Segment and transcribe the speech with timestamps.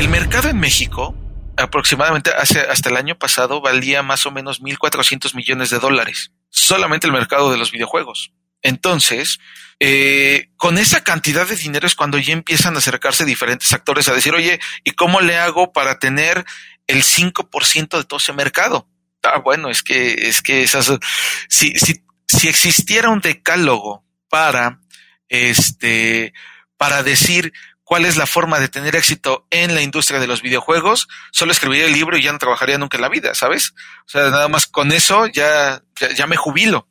[0.00, 1.14] El mercado en México
[1.58, 6.32] aproximadamente hasta el año pasado valía más o menos 1.400 millones de dólares.
[6.48, 8.32] Solamente el mercado de los videojuegos.
[8.62, 9.40] Entonces,
[9.78, 14.14] eh, con esa cantidad de dinero es cuando ya empiezan a acercarse diferentes actores a
[14.14, 16.46] decir, oye, ¿y cómo le hago para tener
[16.86, 18.88] el 5% de todo ese mercado?
[19.22, 24.80] Ah, bueno, es que, es que si, si, si existiera un decálogo para,
[25.28, 26.32] este,
[26.78, 27.52] para decir
[27.90, 31.86] cuál es la forma de tener éxito en la industria de los videojuegos, solo escribiría
[31.86, 33.74] el libro y ya no trabajaría nunca en la vida, ¿sabes?
[34.06, 35.82] O sea, nada más con eso ya,
[36.14, 36.86] ya, me jubilo.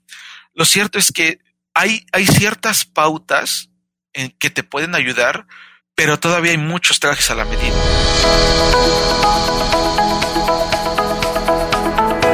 [0.53, 1.39] Lo cierto es que
[1.73, 3.69] hay, hay ciertas pautas
[4.11, 5.47] en que te pueden ayudar,
[5.95, 7.75] pero todavía hay muchos trajes a la medida.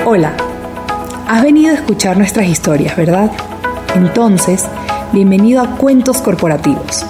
[0.06, 0.36] Hola,
[1.28, 3.30] has venido a escuchar nuestras historias, ¿verdad?
[3.94, 4.64] Entonces,
[5.14, 7.06] bienvenido a Cuentos Corporativos,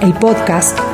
[0.00, 0.93] el podcast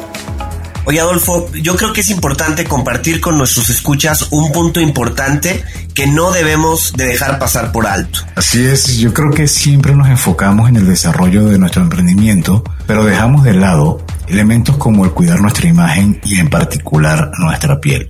[0.85, 6.07] Oye Adolfo, yo creo que es importante compartir con nuestros escuchas un punto importante que
[6.07, 8.19] no debemos de dejar pasar por alto.
[8.35, 13.05] Así es, yo creo que siempre nos enfocamos en el desarrollo de nuestro emprendimiento, pero
[13.05, 18.09] dejamos de lado elementos como el cuidar nuestra imagen y en particular nuestra piel.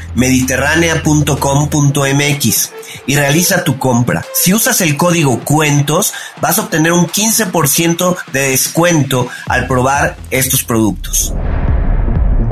[3.07, 4.25] y realiza tu compra.
[4.33, 10.63] Si usas el código cuentos, vas a obtener un 15% de descuento al probar estos
[10.63, 11.33] productos.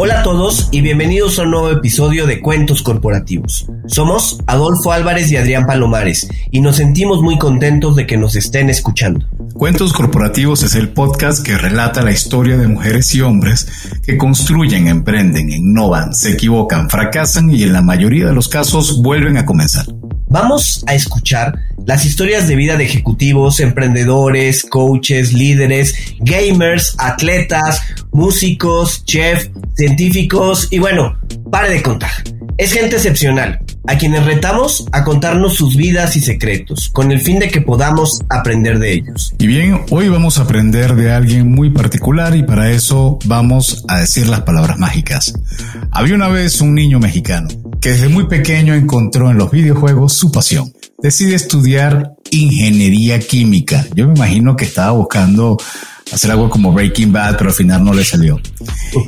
[0.01, 3.67] Hola a todos y bienvenidos a un nuevo episodio de Cuentos Corporativos.
[3.85, 8.69] Somos Adolfo Álvarez y Adrián Palomares y nos sentimos muy contentos de que nos estén
[8.69, 9.27] escuchando.
[9.55, 13.67] Cuentos Corporativos es el podcast que relata la historia de mujeres y hombres
[14.01, 19.35] que construyen, emprenden, innovan, se equivocan, fracasan y en la mayoría de los casos vuelven
[19.35, 19.85] a comenzar.
[20.29, 27.81] Vamos a escuchar las historias de vida de ejecutivos, emprendedores, coaches, líderes, gamers, atletas,
[28.11, 29.49] músicos, chefs,
[29.89, 31.17] científicos y bueno,
[31.51, 32.11] pare de contar.
[32.57, 37.39] Es gente excepcional, a quienes retamos a contarnos sus vidas y secretos, con el fin
[37.39, 39.33] de que podamos aprender de ellos.
[39.39, 44.01] Y bien, hoy vamos a aprender de alguien muy particular y para eso vamos a
[44.01, 45.33] decir las palabras mágicas.
[45.89, 47.47] Había una vez un niño mexicano
[47.81, 50.71] que desde muy pequeño encontró en los videojuegos su pasión.
[51.01, 53.87] Decide estudiar ingeniería química.
[53.95, 55.57] Yo me imagino que estaba buscando
[56.11, 58.39] hacer algo como Breaking Bad, pero al final no le salió.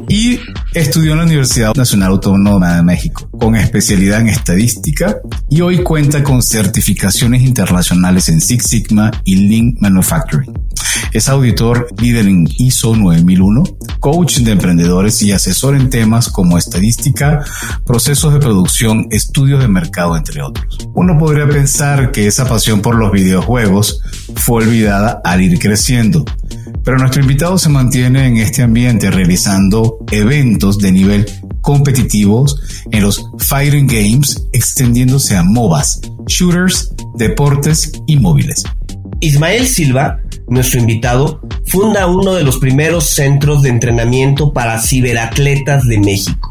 [0.08, 0.40] Y
[0.74, 5.18] estudió en la Universidad Nacional Autónoma de México, con especialidad en estadística,
[5.50, 10.54] y hoy cuenta con certificaciones internacionales en Six Sigma y Lean Manufacturing.
[11.14, 13.64] Es auditor líder en ISO 9001,
[14.00, 17.44] coach de emprendedores y asesor en temas como estadística,
[17.86, 20.88] procesos de producción, estudios de mercado, entre otros.
[20.94, 24.02] Uno podría pensar que esa pasión por los videojuegos
[24.36, 26.26] fue olvidada al ir creciendo,
[26.84, 31.26] pero nuestro invitado se mantiene en este ambiente realizando eventos de nivel
[31.62, 32.60] competitivos
[32.92, 38.64] en los Fighting Games, extendiéndose a MOBAs, shooters, deportes y móviles.
[39.20, 46.00] Ismael Silva, nuestro invitado, funda uno de los primeros centros de entrenamiento para ciberatletas de
[46.00, 46.50] México,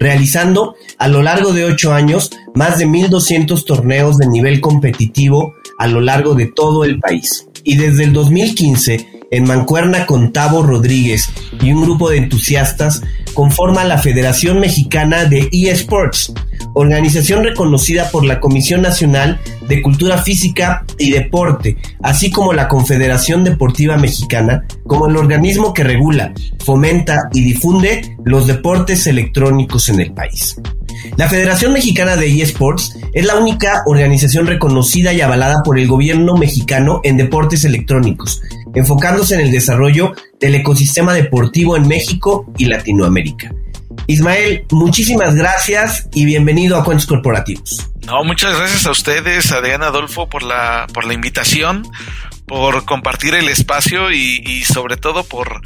[0.00, 5.86] realizando a lo largo de ocho años más de 1.200 torneos de nivel competitivo a
[5.86, 7.46] lo largo de todo el país.
[7.62, 11.28] Y desde el 2015 en mancuerna con Tavo Rodríguez
[11.60, 13.02] y un grupo de entusiastas,
[13.34, 16.32] conforma la Federación Mexicana de eSports,
[16.74, 23.44] organización reconocida por la Comisión Nacional de Cultura Física y Deporte, así como la Confederación
[23.44, 26.32] Deportiva Mexicana, como el organismo que regula,
[26.64, 30.56] fomenta y difunde los deportes electrónicos en el país.
[31.16, 36.36] La Federación Mexicana de eSports es la única organización reconocida y avalada por el gobierno
[36.36, 38.42] mexicano en deportes electrónicos,
[38.76, 43.52] enfocándose en el desarrollo del ecosistema deportivo en México y Latinoamérica.
[44.06, 47.90] Ismael, muchísimas gracias y bienvenido a Cuentos Corporativos.
[48.06, 51.88] No, muchas gracias a ustedes, Adriana Adolfo, por la, por la invitación,
[52.46, 55.60] por compartir el espacio y sobre todo por,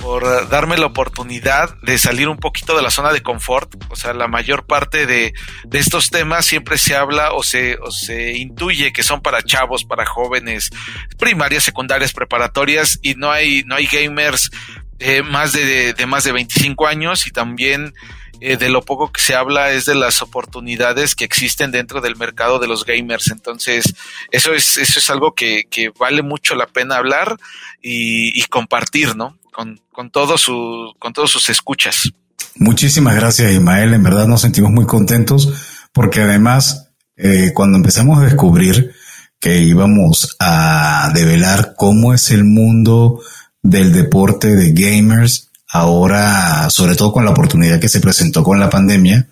[0.00, 3.74] por darme la oportunidad de salir un poquito de la zona de confort.
[3.90, 7.90] O sea, la mayor parte de, de estos temas siempre se habla o se, o
[7.90, 10.70] se intuye que son para chavos, para jóvenes,
[11.18, 14.50] primarias, secundarias, preparatorias y no hay, no hay gamers
[14.98, 17.94] eh, más de, de, más de 25 años y también
[18.40, 22.16] eh, de lo poco que se habla es de las oportunidades que existen dentro del
[22.16, 23.30] mercado de los gamers.
[23.30, 23.94] Entonces,
[24.30, 27.36] eso es, eso es algo que, que vale mucho la pena hablar
[27.82, 29.39] y, y compartir, ¿no?
[29.52, 32.10] Con, con, todos sus escuchas.
[32.56, 33.94] Muchísimas gracias, Ismael.
[33.94, 35.52] En verdad nos sentimos muy contentos
[35.92, 38.92] porque además, eh, cuando empezamos a descubrir
[39.38, 43.20] que íbamos a develar cómo es el mundo
[43.62, 48.70] del deporte de gamers, ahora, sobre todo con la oportunidad que se presentó con la
[48.70, 49.26] pandemia,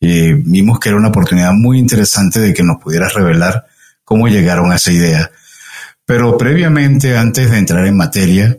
[0.00, 3.66] eh, vimos que era una oportunidad muy interesante de que nos pudieras revelar
[4.04, 5.30] cómo llegaron a esa idea.
[6.04, 8.56] Pero previamente, antes de entrar en materia,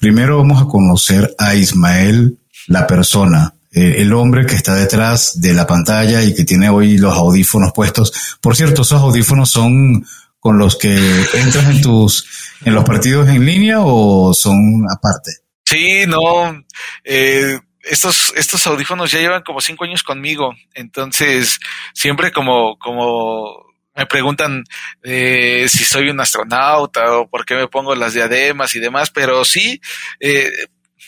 [0.00, 5.54] primero vamos a conocer a Ismael, la persona, eh, el hombre que está detrás de
[5.54, 8.38] la pantalla y que tiene hoy los audífonos puestos.
[8.40, 10.04] Por cierto, esos audífonos son
[10.40, 10.96] con los que
[11.34, 12.26] entras en tus
[12.64, 15.30] en los partidos en línea o son aparte?
[15.64, 16.64] Sí, no.
[17.04, 20.54] Eh, estos, estos audífonos ya llevan como cinco años conmigo.
[20.74, 21.58] Entonces,
[21.94, 23.69] siempre como, como
[24.00, 24.64] me preguntan
[25.02, 29.44] eh, si soy un astronauta o por qué me pongo las diademas y demás, pero
[29.44, 29.78] sí,
[30.20, 30.50] eh,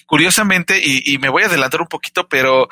[0.05, 2.69] curiosamente, y, me voy a adelantar un poquito, pero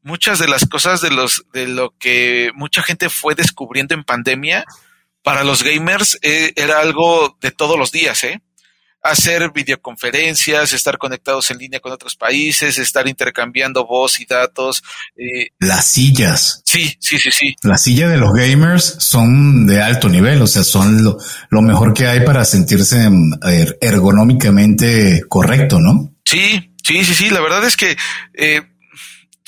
[0.00, 4.64] muchas de las cosas de los, de lo que mucha gente fue descubriendo en pandemia,
[5.24, 8.42] para los gamers eh, era algo de todos los días, ¿eh?
[9.04, 14.82] Hacer videoconferencias, estar conectados en línea con otros países, estar intercambiando voz y datos.
[15.16, 15.48] Eh.
[15.60, 16.62] Las sillas.
[16.64, 17.54] Sí, sí, sí, sí.
[17.62, 21.18] Las sillas de los gamers son de alto nivel, o sea, son lo,
[21.50, 23.08] lo mejor que hay para sentirse
[23.42, 26.14] er, ergonómicamente correcto, ¿no?
[26.24, 27.30] Sí, sí, sí, sí.
[27.30, 27.96] La verdad es que
[28.32, 28.62] eh,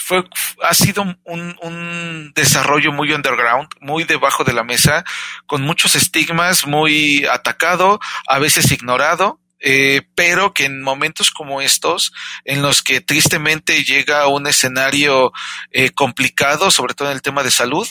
[0.07, 0.25] fue,
[0.63, 5.05] ha sido un, un, desarrollo muy underground, muy debajo de la mesa,
[5.47, 7.99] con muchos estigmas, muy atacado,
[8.29, 12.13] a veces ignorado, eh, pero que en momentos como estos,
[12.45, 15.33] en los que tristemente llega un escenario
[15.71, 17.89] eh, complicado, sobre todo en el tema de salud,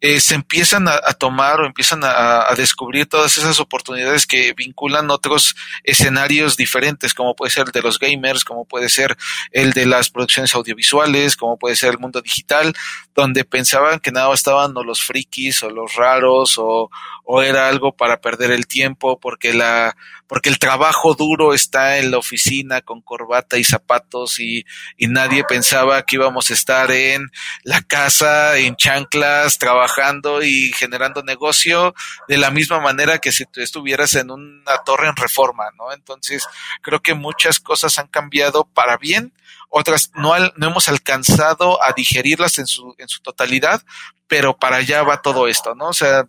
[0.00, 4.52] eh, se empiezan a, a, tomar o empiezan a, a, descubrir todas esas oportunidades que
[4.54, 9.16] vinculan otros escenarios diferentes, como puede ser el de los gamers, como puede ser
[9.50, 12.74] el de las producciones audiovisuales, como puede ser el mundo digital,
[13.14, 16.90] donde pensaban que nada estaban o los frikis o los raros o,
[17.24, 19.96] o era algo para perder el tiempo porque la
[20.28, 24.64] porque el trabajo duro está en la oficina con corbata y zapatos y,
[24.96, 27.30] y nadie pensaba que íbamos a estar en
[27.64, 31.94] la casa, en chanclas, trabajando y generando negocio
[32.28, 35.92] de la misma manera que si tú estuvieras en una torre en reforma, ¿no?
[35.92, 36.46] Entonces,
[36.82, 39.32] creo que muchas cosas han cambiado para bien,
[39.70, 43.82] otras no, al, no hemos alcanzado a digerirlas en su, en su totalidad,
[44.26, 45.88] pero para allá va todo esto, ¿no?
[45.88, 46.24] O sea,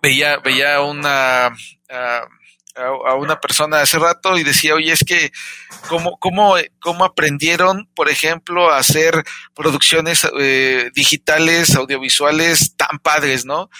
[0.00, 2.39] veía, veía una, uh,
[2.76, 5.32] a, una persona hace rato y decía, oye, es que
[5.88, 9.24] cómo, cómo, cómo aprendieron, por ejemplo, a hacer
[9.54, 13.70] producciones eh, digitales, audiovisuales tan padres, ¿no?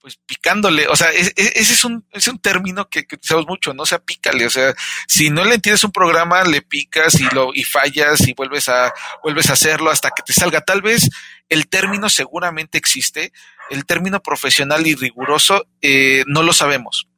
[0.00, 3.74] Pues picándole, o sea, ese es, es, un, es un término que, que usamos mucho,
[3.74, 3.82] ¿no?
[3.82, 4.74] O sea, pícale, o sea,
[5.06, 8.94] si no le entiendes un programa, le picas y lo, y fallas y vuelves a,
[9.22, 10.62] vuelves a hacerlo hasta que te salga.
[10.62, 11.10] Tal vez
[11.50, 13.32] el término seguramente existe,
[13.68, 17.09] el término profesional y riguroso, eh, no lo sabemos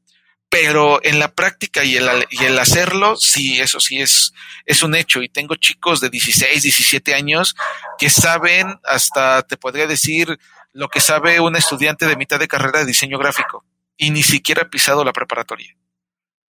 [0.53, 4.35] pero en la práctica y el, y el hacerlo, sí, eso sí es,
[4.83, 5.23] un hecho.
[5.23, 7.57] Y tengo chicos de 16, 17 años
[7.99, 10.39] que saben, hasta te podría decir,
[10.75, 13.65] lo que sabe un estudiante de mitad de carrera de diseño gráfico
[13.97, 15.75] y ni siquiera ha pisado la preparatoria.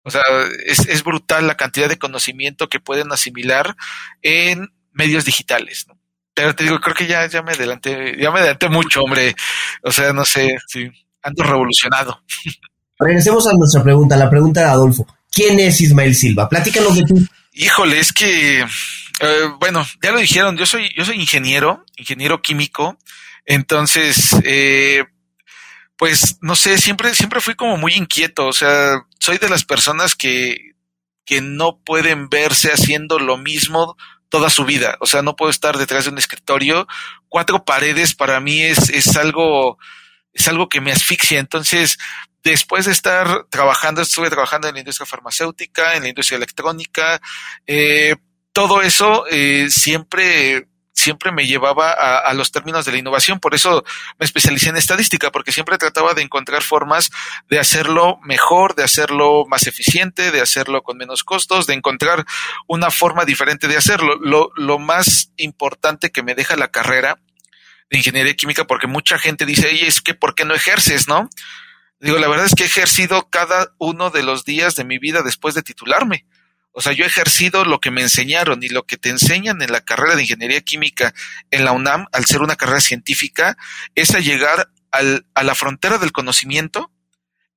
[0.03, 0.21] O sea,
[0.67, 3.75] es, es brutal la cantidad de conocimiento que pueden asimilar
[4.21, 5.99] en medios digitales, ¿no?
[6.35, 9.35] Pero te digo, creo que ya, ya me adelanté, ya me adelanté mucho, hombre.
[9.81, 10.87] O sea, no sé, sí,
[11.23, 12.21] ando revolucionado.
[12.99, 15.07] Regresemos a nuestra pregunta, la pregunta de Adolfo.
[15.31, 16.49] ¿Quién es Ismael Silva?
[16.49, 17.27] Platícanos de tú.
[17.53, 22.97] Híjole, es que, eh, bueno, ya lo dijeron, yo soy, yo soy ingeniero, ingeniero químico.
[23.45, 25.05] Entonces, eh,
[25.97, 30.15] pues no sé, siempre, siempre fui como muy inquieto, o sea, soy de las personas
[30.15, 30.73] que,
[31.25, 33.97] que no pueden verse haciendo lo mismo
[34.29, 36.87] toda su vida, o sea, no puedo estar detrás de un escritorio,
[37.29, 39.79] cuatro paredes para mí es, es algo,
[40.33, 41.97] es algo que me asfixia, entonces,
[42.51, 47.21] después de estar trabajando, estuve trabajando en la industria farmacéutica, en la industria electrónica,
[47.65, 48.15] eh,
[48.53, 53.39] todo eso eh, siempre siempre me llevaba a, los términos de la innovación.
[53.39, 53.85] Por eso
[54.17, 57.11] me especialicé en estadística, porque siempre trataba de encontrar formas
[57.49, 62.25] de hacerlo mejor, de hacerlo más eficiente, de hacerlo con menos costos, de encontrar
[62.65, 64.15] una forma diferente de hacerlo.
[64.19, 67.19] Lo, más importante que me deja la carrera
[67.91, 71.29] de ingeniería química, porque mucha gente dice, oye, es que ¿por qué no ejerces, no?
[71.99, 75.23] Digo, la verdad es que he ejercido cada uno de los días de mi vida
[75.23, 76.25] después de titularme.
[76.71, 79.71] O sea, yo he ejercido lo que me enseñaron y lo que te enseñan en
[79.71, 81.13] la carrera de ingeniería química
[81.49, 83.57] en la UNAM, al ser una carrera científica,
[83.95, 86.91] es a llegar al, a la frontera del conocimiento,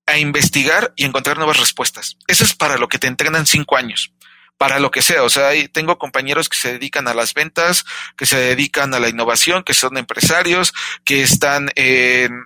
[0.06, 2.16] a investigar y encontrar nuevas respuestas.
[2.26, 4.12] Eso es para lo que te entrenan cinco años
[4.60, 5.22] para lo que sea.
[5.22, 9.08] O sea, tengo compañeros que se dedican a las ventas, que se dedican a la
[9.08, 12.44] innovación, que son empresarios, que están en,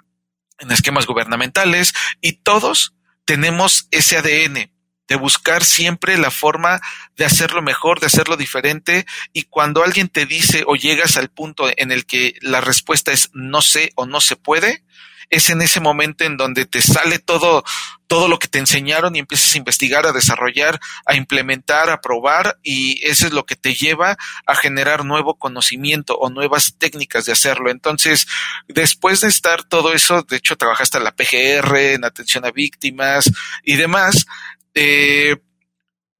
[0.58, 2.94] en esquemas gubernamentales y todos
[3.24, 4.70] tenemos ese ADN
[5.08, 6.80] de buscar siempre la forma
[7.16, 9.06] de hacerlo mejor, de hacerlo diferente.
[9.32, 13.30] Y cuando alguien te dice o llegas al punto en el que la respuesta es
[13.32, 14.84] no sé o no se puede,
[15.30, 17.64] es en ese momento en donde te sale todo,
[18.06, 22.58] todo lo que te enseñaron y empiezas a investigar, a desarrollar, a implementar, a probar
[22.62, 24.16] y eso es lo que te lleva
[24.46, 27.70] a generar nuevo conocimiento o nuevas técnicas de hacerlo.
[27.70, 28.26] Entonces,
[28.68, 33.30] después de estar todo eso, de hecho trabajaste en la PGR, en atención a víctimas
[33.62, 34.26] y demás,
[34.74, 35.36] eh,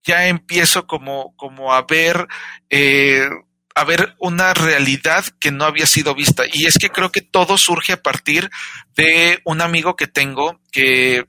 [0.04, 2.28] ya empiezo como, como a ver,
[2.68, 3.28] eh,
[3.74, 6.44] a ver una realidad que no había sido vista.
[6.52, 8.50] Y es que creo que todo surge a partir
[8.96, 11.26] de un amigo que tengo que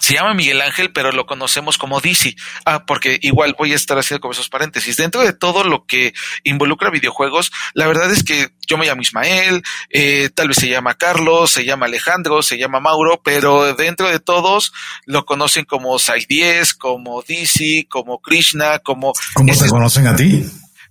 [0.00, 2.36] se llama Miguel Ángel, pero lo conocemos como DC.
[2.64, 4.96] Ah, porque igual voy a estar haciendo como esos paréntesis.
[4.96, 9.62] Dentro de todo lo que involucra videojuegos, la verdad es que yo me llamo Ismael,
[9.90, 14.20] eh, tal vez se llama Carlos, se llama Alejandro, se llama Mauro, pero dentro de
[14.20, 14.72] todos
[15.04, 19.12] lo conocen como Sai 10, como DC, como Krishna, como...
[19.34, 20.44] ¿Cómo se conocen a ti?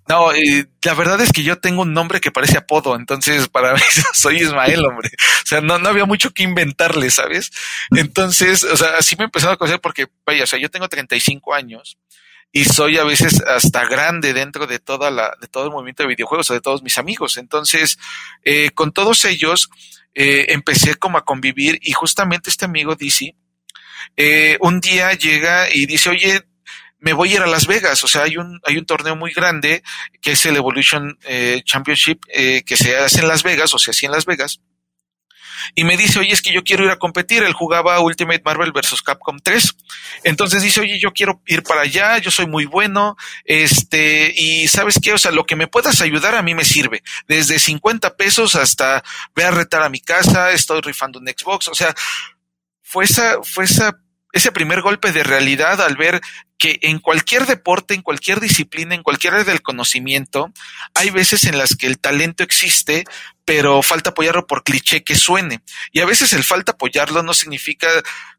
[0.08, 3.82] No, la verdad es que yo tengo un nombre que parece apodo, entonces para mí
[4.14, 5.10] soy Ismael, hombre.
[5.44, 7.52] O sea, no, no había mucho que inventarle, ¿sabes?
[7.92, 11.54] Entonces, o sea, así me empezaron a conocer porque, vaya, o sea, yo tengo 35
[11.54, 11.98] años
[12.52, 16.10] y soy a veces hasta grande dentro de toda la, de todo el movimiento de
[16.10, 17.38] videojuegos o de todos mis amigos.
[17.38, 18.00] Entonces,
[18.44, 19.70] eh, con todos ellos,
[20.16, 23.36] eh, empecé como a convivir y justamente este amigo DC,
[24.16, 26.42] eh, un día llega y dice, oye,
[27.08, 28.04] me voy a ir a Las Vegas.
[28.04, 29.82] O sea, hay un, hay un torneo muy grande
[30.22, 33.92] que es el Evolution eh, Championship eh, que se hace en Las Vegas o se
[33.92, 34.60] hacía en Las Vegas.
[35.74, 37.44] Y me dice, oye, es que yo quiero ir a competir.
[37.44, 39.02] Él jugaba Ultimate Marvel vs.
[39.04, 39.74] Capcom 3.
[40.26, 43.16] Entonces dice, oye, yo quiero ir para allá, yo soy muy bueno.
[43.46, 47.04] Este, y sabes qué, o sea, lo que me puedas ayudar a mí me sirve.
[47.30, 49.02] Desde 50 pesos hasta
[49.34, 51.70] ve a retar a mi casa, estoy rifando un Xbox.
[51.70, 51.96] O sea,
[52.84, 53.98] fue esa, fue esa
[54.38, 56.22] ese primer golpe de realidad al ver
[56.58, 60.52] que en cualquier deporte, en cualquier disciplina, en cualquier área del conocimiento,
[60.94, 63.06] hay veces en las que el talento existe,
[63.46, 65.62] pero falta apoyarlo por cliché que suene.
[65.92, 67.88] Y a veces el falta apoyarlo no significa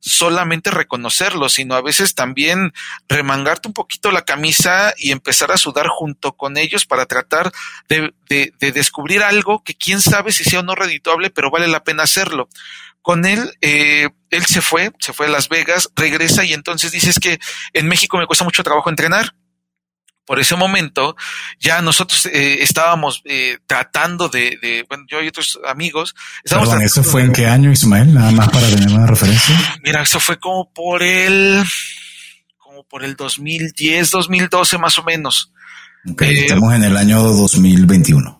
[0.00, 2.72] solamente reconocerlo, sino a veces también
[3.08, 7.52] remangarte un poquito la camisa y empezar a sudar junto con ellos para tratar
[7.88, 11.68] de, de, de descubrir algo que quién sabe si sea o no redituable, pero vale
[11.68, 12.48] la pena hacerlo.
[13.00, 17.18] Con él, eh, él se fue, se fue a Las Vegas, regresa y entonces dices
[17.18, 17.38] que
[17.72, 19.34] en México me cuesta mucho trabajo entrenar.
[20.24, 21.16] Por ese momento
[21.58, 26.14] ya nosotros eh, estábamos eh, tratando de, de, bueno, yo y otros amigos.
[26.44, 28.12] Perdón, ¿eso fue en qué año, Ismael?
[28.12, 29.56] Nada más para tener una referencia.
[29.82, 31.64] Mira, eso fue como por el,
[32.58, 35.50] como por el 2010, 2012 más o menos.
[36.12, 38.37] Okay, eh, estamos en el año 2021.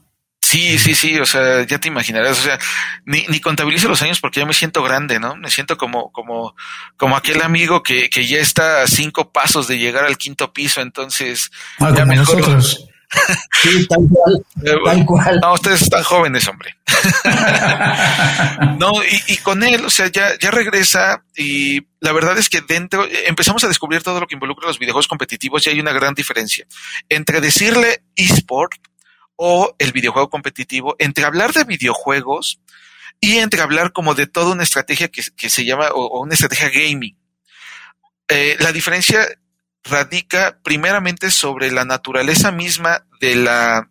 [0.49, 2.59] Sí, sí, sí, o sea, ya te imaginarás, o sea,
[3.05, 5.37] ni, ni contabilizo los años porque yo me siento grande, ¿no?
[5.37, 6.57] Me siento como, como,
[6.97, 10.81] como aquel amigo que, que ya está a cinco pasos de llegar al quinto piso,
[10.81, 11.51] entonces.
[11.79, 12.87] Ah, nosotros.
[13.63, 15.41] Sí, tal cual, eh, tal cual.
[15.41, 16.77] No, ustedes están jóvenes, hombre.
[18.79, 22.61] no, y, y, con él, o sea, ya, ya regresa y la verdad es que
[22.61, 26.13] dentro, empezamos a descubrir todo lo que involucra los videojuegos competitivos y hay una gran
[26.13, 26.67] diferencia
[27.09, 28.75] entre decirle eSport
[29.41, 32.61] o el videojuego competitivo, entre hablar de videojuegos
[33.21, 37.17] y entre hablar como de toda una estrategia que, se llama, o, una estrategia gaming.
[38.27, 39.27] Eh, la diferencia
[39.85, 43.89] radica primeramente sobre la naturaleza misma de la,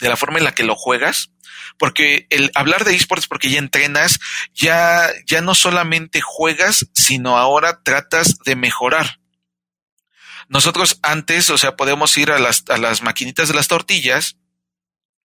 [0.00, 1.30] de la forma en la que lo juegas,
[1.78, 4.20] porque el hablar de esports porque ya entrenas,
[4.52, 9.18] ya, ya no solamente juegas, sino ahora tratas de mejorar.
[10.48, 14.36] Nosotros antes, o sea, podemos ir a las, a las maquinitas de las tortillas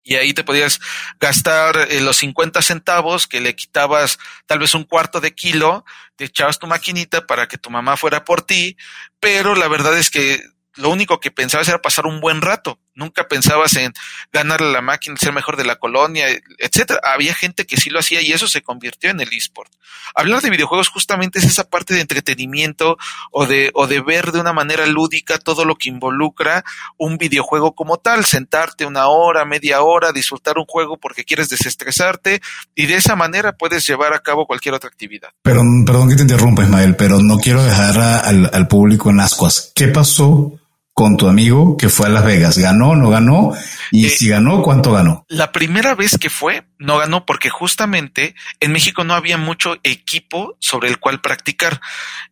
[0.04, 0.80] y ahí te podías
[1.18, 5.84] gastar eh, los 50 centavos que le quitabas tal vez un cuarto de kilo,
[6.16, 8.76] te echabas tu maquinita para que tu mamá fuera por ti,
[9.18, 10.40] pero la verdad es que
[10.74, 12.78] lo único que pensabas era pasar un buen rato.
[12.94, 13.92] Nunca pensabas en
[14.32, 16.26] ganarle la máquina, ser mejor de la colonia,
[16.58, 17.00] etcétera.
[17.02, 19.72] Había gente que sí lo hacía y eso se convirtió en el eSport.
[20.14, 22.96] Hablar de videojuegos justamente es esa parte de entretenimiento
[23.30, 26.64] o de, o de ver de una manera lúdica todo lo que involucra
[26.96, 28.24] un videojuego como tal.
[28.24, 32.40] Sentarte una hora, media hora, disfrutar un juego porque quieres desestresarte
[32.74, 35.30] y de esa manera puedes llevar a cabo cualquier otra actividad.
[35.42, 39.72] Pero, perdón que te interrumpa, Ismael, pero no quiero dejar al, al público en ascuas.
[39.74, 40.52] ¿Qué pasó?
[40.94, 42.56] Con tu amigo que fue a Las Vegas.
[42.56, 43.52] ¿Ganó o no ganó?
[43.90, 45.26] Y eh, si ganó, ¿cuánto ganó?
[45.28, 50.56] La primera vez que fue, no ganó porque justamente en México no había mucho equipo
[50.60, 51.80] sobre el cual practicar.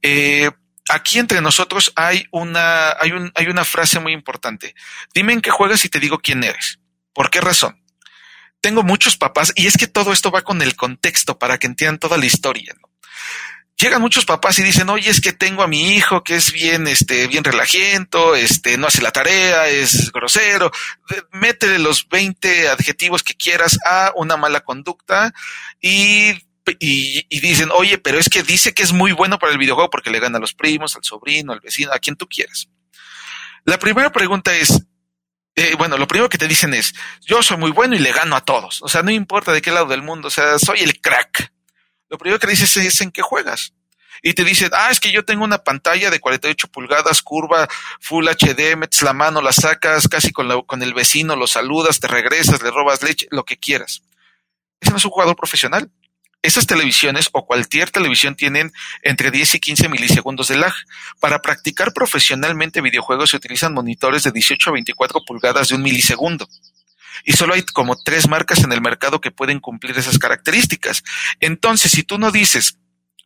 [0.00, 0.48] Eh,
[0.88, 4.76] aquí entre nosotros hay una, hay, un, hay una frase muy importante.
[5.12, 6.78] Dime en qué juegas y te digo quién eres.
[7.12, 7.82] ¿Por qué razón?
[8.60, 11.98] Tengo muchos papás y es que todo esto va con el contexto para que entiendan
[11.98, 12.74] toda la historia.
[12.80, 12.88] ¿no?
[13.76, 16.86] Llegan muchos papás y dicen, oye, es que tengo a mi hijo que es bien,
[16.86, 20.70] este, bien relajiento, este, no hace la tarea, es grosero,
[21.32, 25.32] métele los 20 adjetivos que quieras a una mala conducta
[25.80, 26.30] y,
[26.78, 29.90] y, y, dicen, oye, pero es que dice que es muy bueno para el videojuego
[29.90, 32.68] porque le gana a los primos, al sobrino, al vecino, a quien tú quieras.
[33.64, 34.84] La primera pregunta es,
[35.54, 38.36] eh, bueno, lo primero que te dicen es, yo soy muy bueno y le gano
[38.36, 38.80] a todos.
[38.82, 41.52] O sea, no importa de qué lado del mundo, o sea, soy el crack
[42.12, 43.72] lo primero que dices es en qué juegas.
[44.22, 47.66] Y te dicen, ah, es que yo tengo una pantalla de 48 pulgadas, curva,
[48.00, 52.08] Full HD, metes la mano, la sacas casi con, con el vecino, lo saludas, te
[52.08, 54.02] regresas, le robas leche, lo que quieras.
[54.78, 55.90] Ese no es un jugador profesional.
[56.42, 60.74] Esas televisiones o cualquier televisión tienen entre 10 y 15 milisegundos de lag.
[61.18, 66.46] Para practicar profesionalmente videojuegos se utilizan monitores de 18 a 24 pulgadas de un milisegundo
[67.24, 71.02] y solo hay como tres marcas en el mercado que pueden cumplir esas características.
[71.40, 72.78] Entonces, si tú no dices,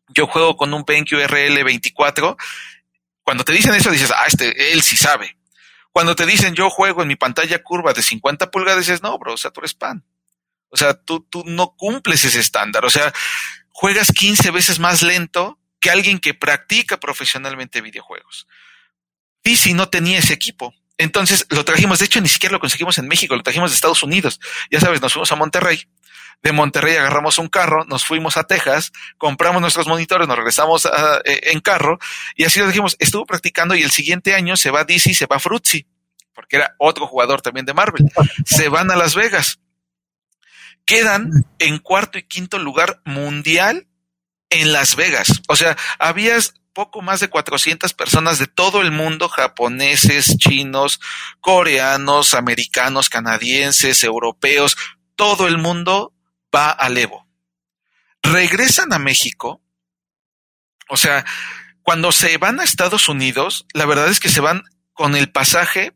[0.08, 2.36] yo juego con un BenQ RL 24,
[3.22, 5.36] cuando te dicen eso dices, ah, este, él sí sabe.
[5.92, 9.34] Cuando te dicen yo juego en mi pantalla curva de 50 pulgadas, dices, no, bro,
[9.34, 10.04] o sea, tú eres pan.
[10.68, 12.84] O sea, tú, tú no cumples ese estándar.
[12.84, 13.12] O sea,
[13.70, 18.46] juegas 15 veces más lento que alguien que practica profesionalmente videojuegos.
[19.42, 20.74] Y si no tenía ese equipo.
[20.98, 24.02] Entonces lo trajimos, de hecho ni siquiera lo conseguimos en México, lo trajimos de Estados
[24.02, 24.40] Unidos.
[24.70, 25.86] Ya sabes, nos fuimos a Monterrey.
[26.42, 30.86] De Monterrey agarramos un carro, nos fuimos a Texas, compramos nuestros monitores, nos regresamos
[31.24, 31.98] eh, en carro
[32.34, 32.96] y así lo dijimos.
[32.98, 35.86] Estuvo practicando y el siguiente año se va DC, se va Fruitsy,
[36.34, 38.06] porque era otro jugador también de Marvel.
[38.44, 39.60] Se van a Las Vegas.
[40.84, 43.88] Quedan en cuarto y quinto lugar mundial
[44.50, 45.42] en Las Vegas.
[45.48, 51.00] O sea, habías poco más de 400 personas de todo el mundo, japoneses, chinos,
[51.40, 54.76] coreanos, americanos, canadienses, europeos,
[55.14, 56.12] todo el mundo
[56.54, 57.26] va al Evo.
[58.22, 59.62] Regresan a México,
[60.90, 61.24] o sea,
[61.80, 64.62] cuando se van a Estados Unidos, la verdad es que se van
[64.92, 65.95] con el pasaje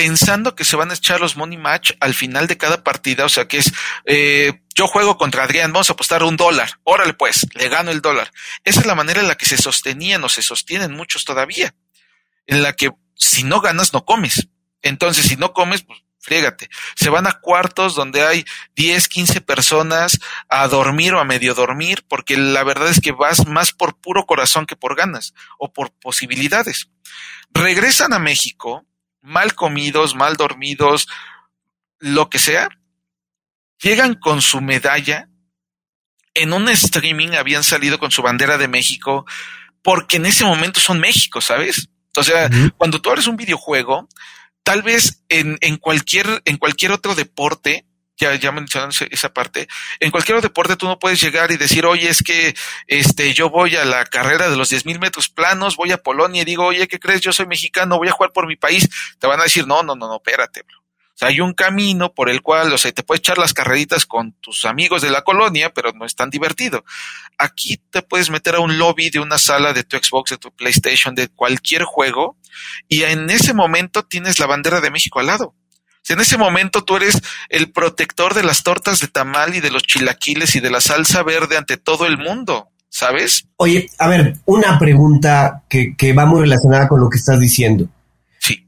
[0.00, 3.28] pensando que se van a echar los money match al final de cada partida, o
[3.28, 3.70] sea que es,
[4.06, 8.00] eh, yo juego contra Adrián, vamos a apostar un dólar, órale pues, le gano el
[8.00, 8.32] dólar.
[8.64, 11.74] Esa es la manera en la que se sostenían o se sostienen muchos todavía,
[12.46, 14.48] en la que si no ganas no comes.
[14.80, 16.70] Entonces, si no comes, pues friégate.
[16.96, 22.06] Se van a cuartos donde hay 10, 15 personas a dormir o a medio dormir,
[22.08, 25.92] porque la verdad es que vas más por puro corazón que por ganas o por
[25.92, 26.88] posibilidades.
[27.52, 28.86] Regresan a México
[29.22, 31.08] mal comidos, mal dormidos,
[31.98, 32.68] lo que sea,
[33.82, 35.28] llegan con su medalla.
[36.34, 39.26] En un streaming habían salido con su bandera de México,
[39.82, 41.88] porque en ese momento son México, ¿sabes?
[42.16, 44.08] O sea, cuando tú abres un videojuego,
[44.62, 47.86] tal vez en, en, cualquier, en cualquier otro deporte,
[48.20, 49.66] ya, ya mencionaron esa parte,
[49.98, 52.54] en cualquier deporte tú no puedes llegar y decir, oye, es que
[52.86, 56.42] este, yo voy a la carrera de los 10.000 mil metros planos, voy a Polonia
[56.42, 57.20] y digo, oye, ¿qué crees?
[57.20, 58.88] Yo soy mexicano, voy a jugar por mi país.
[59.18, 60.78] Te van a decir, no, no, no, no, espérate, bro.
[60.80, 64.06] O sea, hay un camino por el cual, o sea, te puedes echar las carreritas
[64.06, 66.84] con tus amigos de la colonia, pero no es tan divertido.
[67.36, 70.50] Aquí te puedes meter a un lobby de una sala de tu Xbox, de tu
[70.50, 72.38] PlayStation, de cualquier juego,
[72.88, 75.54] y en ese momento tienes la bandera de México al lado.
[76.10, 79.70] Si en ese momento tú eres el protector de las tortas de tamal y de
[79.70, 83.46] los chilaquiles y de la salsa verde ante todo el mundo, ¿sabes?
[83.58, 87.88] Oye, a ver, una pregunta que, va muy relacionada con lo que estás diciendo.
[88.40, 88.66] Sí.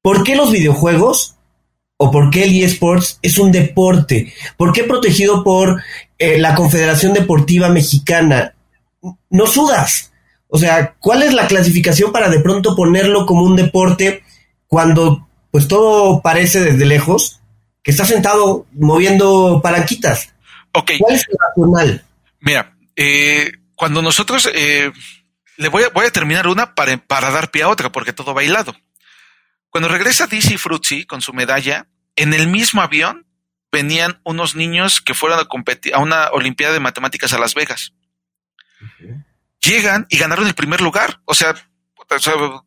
[0.00, 1.36] ¿Por qué los videojuegos
[1.98, 4.32] o por qué el eSports es un deporte?
[4.56, 5.82] ¿Por qué protegido por
[6.16, 8.54] eh, la Confederación Deportiva Mexicana?
[9.28, 10.12] No sudas.
[10.48, 14.22] O sea, ¿cuál es la clasificación para de pronto ponerlo como un deporte
[14.66, 17.40] cuando pues todo parece desde lejos
[17.82, 20.32] que está sentado moviendo palanquitas?
[20.72, 20.92] Ok.
[20.98, 22.04] ¿Cuál es el racional?
[22.40, 24.92] Mira, eh, cuando nosotros eh,
[25.56, 28.34] le voy a, voy a terminar una para, para dar pie a otra, porque todo
[28.34, 28.74] bailado.
[29.70, 31.86] Cuando regresa DC Fruitsy con su medalla,
[32.16, 33.26] en el mismo avión
[33.72, 37.92] venían unos niños que fueron a competir a una Olimpiada de Matemáticas a Las Vegas.
[39.60, 41.20] Llegan y ganaron el primer lugar.
[41.24, 41.54] O sea,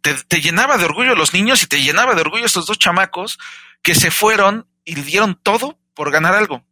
[0.01, 3.37] te, llenaba de orgullo los niños y te llenaba de orgullo estos dos chamacos
[3.81, 6.65] que se fueron y dieron todo por ganar algo.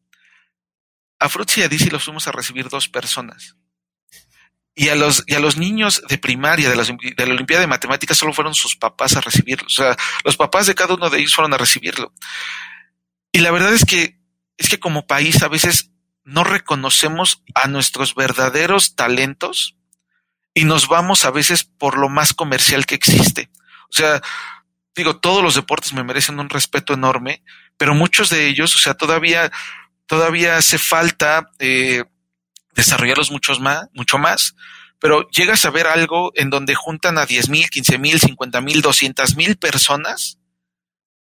[1.19, 3.57] A Fruitsy y a DC los fuimos a recibir dos personas.
[4.73, 7.67] Y a los, y a los niños de primaria de, las, de la Olimpiada de
[7.67, 9.67] Matemáticas solo fueron sus papás a recibirlo.
[9.67, 12.13] O sea, los papás de cada uno de ellos fueron a recibirlo.
[13.33, 14.17] Y la verdad es que,
[14.57, 15.91] es que como país a veces
[16.23, 19.75] no reconocemos a nuestros verdaderos talentos
[20.53, 23.49] y nos vamos a veces por lo más comercial que existe.
[23.89, 24.21] O sea,
[24.95, 27.43] digo, todos los deportes me merecen un respeto enorme,
[27.77, 29.51] pero muchos de ellos, o sea, todavía,
[30.05, 32.03] todavía hace falta eh,
[32.73, 34.55] desarrollarlos muchos más, mucho más,
[34.99, 38.81] pero llegas a ver algo en donde juntan a 10 mil, 15 mil, 50 mil,
[38.81, 40.37] 200 mil personas.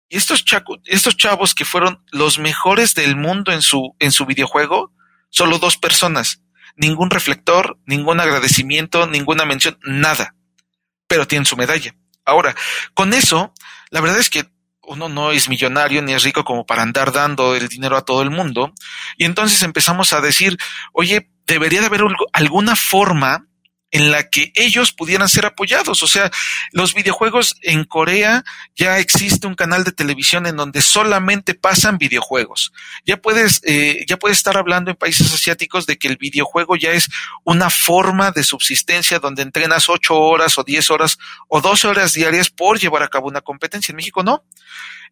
[0.09, 0.45] Y estos,
[0.85, 4.93] estos chavos que fueron los mejores del mundo en su, en su videojuego,
[5.29, 6.42] solo dos personas.
[6.75, 10.35] Ningún reflector, ningún agradecimiento, ninguna mención, nada.
[11.07, 11.95] Pero tienen su medalla.
[12.25, 12.55] Ahora,
[12.93, 13.53] con eso,
[13.89, 14.45] la verdad es que
[14.85, 18.21] uno no es millonario ni es rico como para andar dando el dinero a todo
[18.21, 18.73] el mundo.
[19.17, 20.57] Y entonces empezamos a decir,
[20.91, 22.01] oye, debería de haber
[22.33, 23.47] alguna forma
[23.93, 26.01] en la que ellos pudieran ser apoyados.
[26.01, 26.31] O sea,
[26.71, 28.43] los videojuegos en Corea
[28.75, 32.73] ya existe un canal de televisión en donde solamente pasan videojuegos.
[33.05, 36.91] Ya puedes, eh, ya puedes estar hablando en países asiáticos de que el videojuego ya
[36.91, 37.07] es
[37.43, 42.49] una forma de subsistencia donde entrenas ocho horas o diez horas o dos horas diarias
[42.49, 43.91] por llevar a cabo una competencia.
[43.91, 44.43] En México no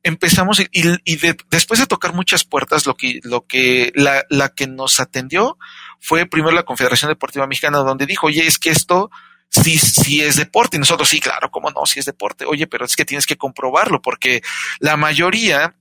[0.04, 4.50] empezamos y, y de, después de tocar muchas puertas, lo que, lo que, la, la
[4.50, 5.60] que nos atendió
[6.02, 9.12] fue primero la Confederación Deportiva Mexicana, donde dijo, oye, es que esto
[9.50, 10.78] sí, sí es deporte.
[10.78, 12.46] Y nosotros, sí, claro, cómo no, sí es deporte.
[12.46, 14.42] Oye, pero es que tienes que comprobarlo, porque
[14.80, 15.76] la mayoría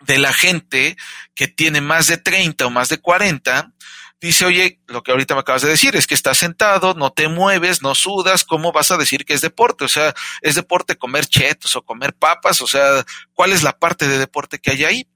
[0.00, 0.96] de la gente
[1.34, 3.74] que tiene más de 30 o más de 40,
[4.18, 7.28] dice, oye, lo que ahorita me acabas de decir es que estás sentado, no te
[7.28, 9.84] mueves, no sudas, ¿cómo vas a decir que es deporte?
[9.84, 12.62] O sea, ¿es deporte comer chetos o comer papas?
[12.62, 15.08] O sea, ¿cuál es la parte de deporte que hay ahí?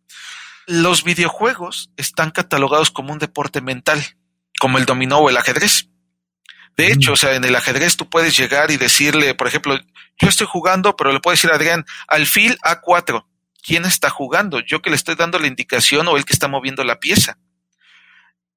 [0.67, 4.03] Los videojuegos están catalogados como un deporte mental
[4.61, 5.89] como el dominó o el ajedrez.
[6.77, 9.79] De hecho, o sea, en el ajedrez tú puedes llegar y decirle, por ejemplo,
[10.19, 13.25] yo estoy jugando, pero le puedo decir a Adrián, alfil A4.
[13.63, 14.61] ¿Quién está jugando?
[14.61, 17.39] ¿Yo que le estoy dando la indicación o el que está moviendo la pieza?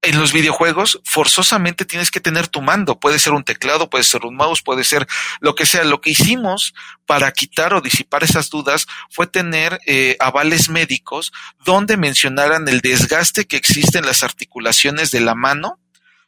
[0.01, 2.99] En los videojuegos, forzosamente tienes que tener tu mando.
[2.99, 5.07] Puede ser un teclado, puede ser un mouse, puede ser
[5.39, 5.83] lo que sea.
[5.83, 6.73] Lo que hicimos
[7.05, 11.33] para quitar o disipar esas dudas fue tener eh, avales médicos
[11.65, 15.79] donde mencionaran el desgaste que existe en las articulaciones de la mano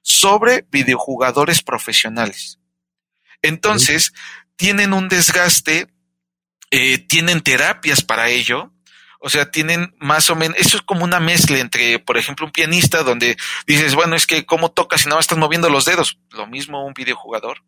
[0.01, 2.59] sobre videojugadores profesionales.
[3.41, 4.13] Entonces,
[4.55, 5.87] tienen un desgaste,
[6.71, 8.73] eh, tienen terapias para ello,
[9.21, 12.53] o sea, tienen más o menos, eso es como una mezcla entre, por ejemplo, un
[12.53, 16.17] pianista donde dices, bueno, es que cómo tocas si nada más estás moviendo los dedos.
[16.31, 17.63] Lo mismo un videojugador,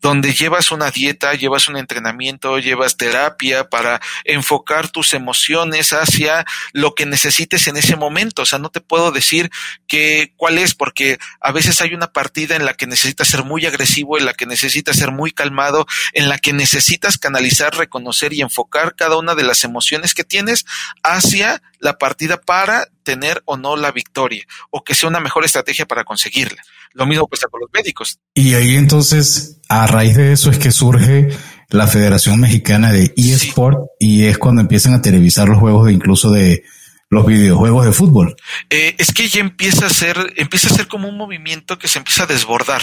[0.00, 6.94] donde llevas una dieta, llevas un entrenamiento, llevas terapia para enfocar tus emociones hacia lo
[6.94, 8.42] que necesites en ese momento.
[8.42, 9.50] O sea, no te puedo decir
[9.88, 13.66] que cuál es, porque a veces hay una partida en la que necesitas ser muy
[13.66, 18.42] agresivo, en la que necesitas ser muy calmado, en la que necesitas canalizar, reconocer y
[18.42, 20.66] enfocar cada una de las emociones que tienes
[21.02, 25.86] hacia la partida para tener o no la victoria o que sea una mejor estrategia
[25.86, 26.60] para conseguirla.
[26.92, 28.18] Lo mismo pasa con los médicos.
[28.34, 31.28] Y ahí entonces, a raíz de eso es que surge
[31.70, 36.30] la Federación Mexicana de eSport y es cuando empiezan a televisar los juegos de incluso
[36.30, 36.64] de
[37.08, 38.36] los videojuegos de fútbol.
[38.70, 41.98] Eh, es que ya empieza a ser, empieza a ser como un movimiento que se
[41.98, 42.82] empieza a desbordar.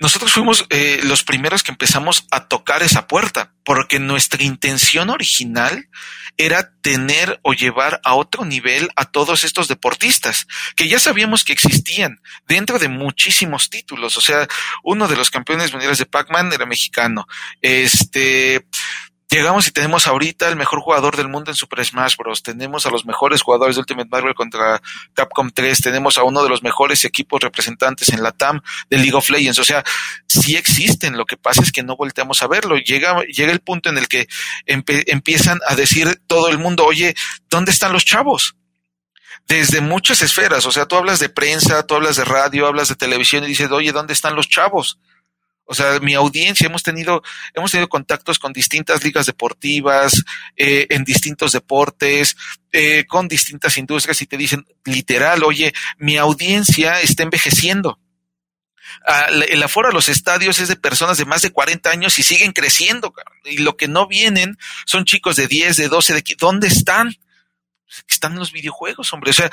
[0.00, 5.88] Nosotros fuimos eh, los primeros que empezamos a tocar esa puerta, porque nuestra intención original
[6.38, 11.52] era tener o llevar a otro nivel a todos estos deportistas, que ya sabíamos que
[11.52, 14.16] existían dentro de muchísimos títulos.
[14.16, 14.48] O sea,
[14.82, 17.26] uno de los campeones mundiales de Pac-Man era mexicano.
[17.60, 18.66] Este,
[19.30, 22.42] llegamos y tenemos ahorita el mejor jugador del mundo en Super Smash Bros.
[22.42, 24.82] Tenemos a los mejores jugadores de Ultimate Marvel contra
[25.14, 25.80] Capcom 3.
[25.80, 29.58] Tenemos a uno de los mejores equipos representantes en la TAM de League of Legends.
[29.60, 29.84] O sea,
[30.26, 31.16] sí existen.
[31.16, 32.76] Lo que pasa es que no volteamos a verlo.
[32.76, 34.26] Llega, llega el punto en el que
[34.66, 37.14] empiezan a decir todo el mundo, oye,
[37.48, 38.56] ¿dónde están los chavos?
[39.46, 40.66] Desde muchas esferas.
[40.66, 43.70] O sea, tú hablas de prensa, tú hablas de radio, hablas de televisión y dices,
[43.70, 44.98] oye, ¿dónde están los chavos?
[45.70, 47.22] O sea, mi audiencia, hemos tenido,
[47.54, 50.24] hemos tenido contactos con distintas ligas deportivas,
[50.56, 52.36] eh, en distintos deportes,
[52.72, 58.00] eh, con distintas industrias y te dicen literal, oye, mi audiencia está envejeciendo.
[59.06, 62.24] Ah, el aforo a los estadios es de personas de más de 40 años y
[62.24, 63.14] siguen creciendo.
[63.44, 67.14] Y lo que no vienen son chicos de 10, de 12, de ¿dónde están?
[68.08, 69.30] Están en los videojuegos, hombre.
[69.30, 69.52] O sea,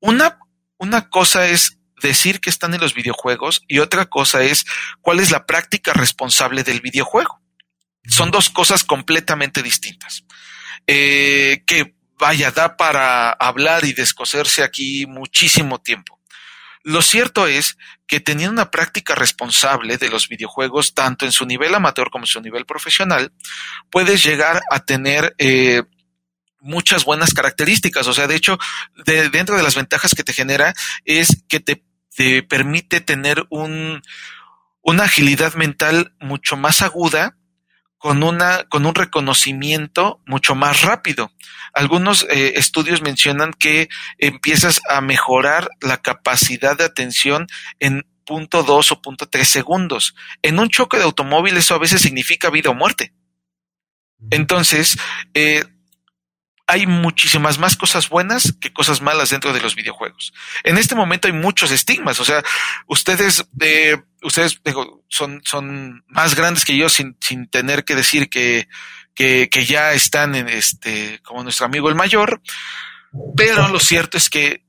[0.00, 0.40] una,
[0.78, 4.64] una cosa es decir que están en los videojuegos y otra cosa es
[5.00, 7.40] cuál es la práctica responsable del videojuego.
[8.06, 10.24] Son dos cosas completamente distintas.
[10.86, 16.18] Eh, que vaya, da para hablar y descoserse aquí muchísimo tiempo.
[16.82, 21.74] Lo cierto es que teniendo una práctica responsable de los videojuegos, tanto en su nivel
[21.74, 23.32] amateur como en su nivel profesional,
[23.90, 25.82] puedes llegar a tener eh,
[26.60, 28.06] muchas buenas características.
[28.06, 28.58] O sea, de hecho,
[29.32, 31.84] dentro de las ventajas que te genera es que te
[32.18, 34.02] te permite tener un,
[34.82, 37.36] una agilidad mental mucho más aguda
[37.96, 41.30] con una con un reconocimiento mucho más rápido.
[41.72, 47.46] Algunos eh, estudios mencionan que empiezas a mejorar la capacidad de atención
[47.78, 50.16] en punto dos o punto tres segundos.
[50.42, 53.12] En un choque de automóvil eso a veces significa vida o muerte.
[54.32, 54.98] Entonces,
[55.34, 55.62] eh,
[56.68, 60.34] hay muchísimas más cosas buenas que cosas malas dentro de los videojuegos.
[60.64, 62.44] En este momento hay muchos estigmas, o sea,
[62.86, 64.60] ustedes, eh, ustedes
[65.08, 68.68] son, son más grandes que yo sin, sin tener que decir que,
[69.14, 72.42] que, que ya están en este, como nuestro amigo el mayor,
[73.34, 74.62] pero lo cierto es que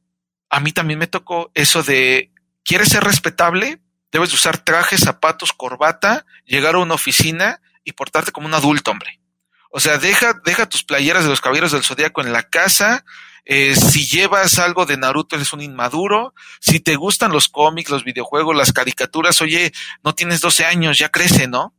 [0.50, 2.32] a mí también me tocó eso de,
[2.64, 3.82] ¿quieres ser respetable?
[4.10, 9.20] Debes usar trajes, zapatos, corbata, llegar a una oficina y portarte como un adulto, hombre.
[9.70, 13.06] O sea, deja, deja tus playeras de los caballeros del zodiaco en la casa.
[13.46, 16.34] Eh, si llevas algo de Naruto, eres un inmaduro.
[16.60, 19.72] Si te gustan los cómics, los videojuegos, las caricaturas, oye,
[20.04, 21.76] no tienes 12 años, ya crece, ¿no?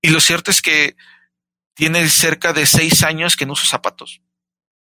[0.00, 0.96] Y lo cierto es que
[1.74, 4.20] tiene cerca de 6 años que no uso zapatos.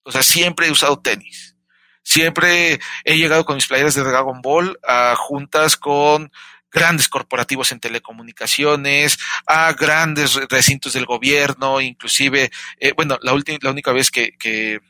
[0.04, 1.56] O sea, siempre he usado tenis.
[2.04, 6.32] Siempre he llegado con mis playeras de Dragon Ball a juntas con
[6.74, 13.72] grandes corporativos en telecomunicaciones, a grandes recintos del gobierno, inclusive, eh, bueno, la última, la
[13.72, 14.82] única vez que, que,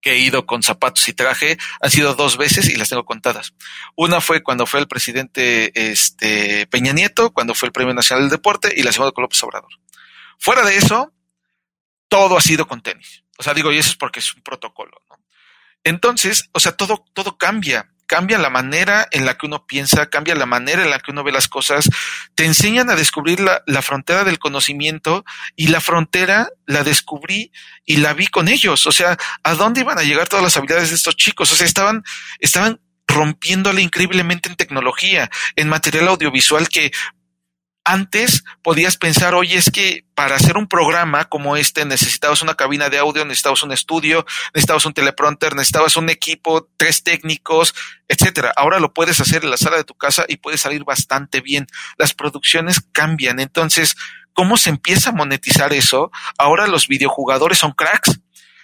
[0.00, 3.54] que he ido con zapatos y traje han sido dos veces y las tengo contadas.
[3.96, 8.30] Una fue cuando fue el presidente este, Peña Nieto, cuando fue el Premio Nacional del
[8.30, 9.72] Deporte, y la segunda con López Obrador.
[10.38, 11.12] Fuera de eso,
[12.08, 13.24] todo ha sido con tenis.
[13.38, 15.16] O sea, digo, y eso es porque es un protocolo, ¿no?
[15.84, 20.34] Entonces, o sea, todo, todo cambia cambia la manera en la que uno piensa, cambia
[20.34, 21.88] la manera en la que uno ve las cosas,
[22.34, 27.52] te enseñan a descubrir la, la, frontera del conocimiento y la frontera la descubrí
[27.84, 28.86] y la vi con ellos.
[28.86, 31.52] O sea, ¿a dónde iban a llegar todas las habilidades de estos chicos?
[31.52, 32.02] O sea, estaban,
[32.40, 36.92] estaban rompiéndole increíblemente en tecnología, en material audiovisual que
[37.88, 42.90] antes podías pensar, oye, es que para hacer un programa como este necesitabas una cabina
[42.90, 47.74] de audio, necesitabas un estudio, necesitabas un teleprompter, necesitabas un equipo, tres técnicos,
[48.06, 48.52] etcétera.
[48.56, 51.66] Ahora lo puedes hacer en la sala de tu casa y puede salir bastante bien.
[51.96, 53.40] Las producciones cambian.
[53.40, 53.96] Entonces,
[54.34, 56.10] ¿cómo se empieza a monetizar eso?
[56.36, 58.20] Ahora los videojugadores son cracks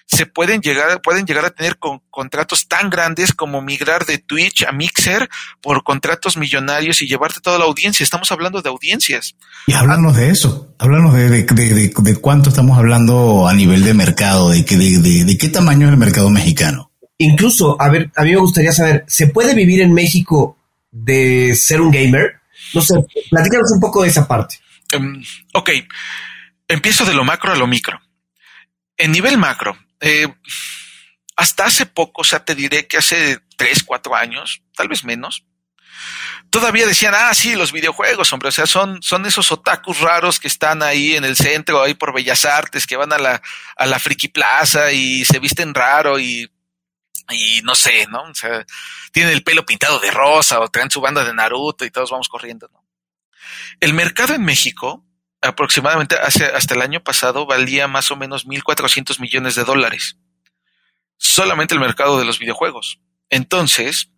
[0.07, 4.64] se pueden llegar, pueden llegar a tener con, contratos tan grandes como migrar de Twitch
[4.64, 5.29] a Mixer
[5.61, 8.05] por contratos millonarios y llevarte toda la audiencia.
[8.05, 9.35] Estamos hablando de audiencias.
[9.67, 13.95] Y háblanos de eso, háblanos de, de, de, de, cuánto estamos hablando a nivel de
[13.95, 16.93] mercado, de, de, de, qué tamaño es el mercado mexicano.
[17.19, 20.59] Incluso, a ver, a mí me gustaría saber, ¿se puede vivir en México
[20.90, 22.40] de ser un gamer?
[22.75, 22.95] No sé,
[23.31, 24.59] platícanos un poco de esa parte.
[24.97, 25.23] Um,
[25.55, 25.71] ok,
[26.69, 28.01] empiezo de lo macro a lo micro.
[28.97, 30.29] En nivel macro, eh,
[31.37, 35.45] hasta hace poco, o sea, te diré que hace tres, cuatro años, tal vez menos,
[36.51, 40.49] todavía decían, ah, sí, los videojuegos, hombre, o sea, son, son esos otakus raros que
[40.49, 43.43] están ahí en el centro, ahí por Bellas Artes, que van a la,
[43.77, 46.49] a la Friki Plaza y se visten raro y,
[47.31, 48.23] y no sé, ¿no?
[48.25, 48.64] O sea,
[49.11, 52.29] tienen el pelo pintado de rosa o traen su banda de Naruto y todos vamos
[52.29, 52.85] corriendo, ¿no?
[53.81, 55.05] El mercado en México
[55.44, 60.16] aproximadamente hace, hasta el año pasado valía más o menos 1.400 millones de dólares.
[61.16, 63.00] Solamente el mercado de los videojuegos.
[63.30, 64.11] Entonces,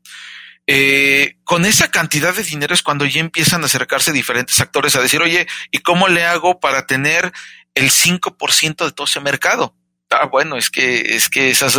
[0.66, 5.00] eh, con esa cantidad de dinero es cuando ya empiezan a acercarse diferentes actores a
[5.00, 7.32] decir, oye, ¿y cómo le hago para tener
[7.76, 9.76] el 5% de todo ese mercado.
[10.10, 11.78] Ah, bueno, es que, es que esas,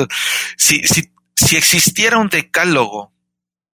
[0.55, 3.13] si, si, si existiera un decálogo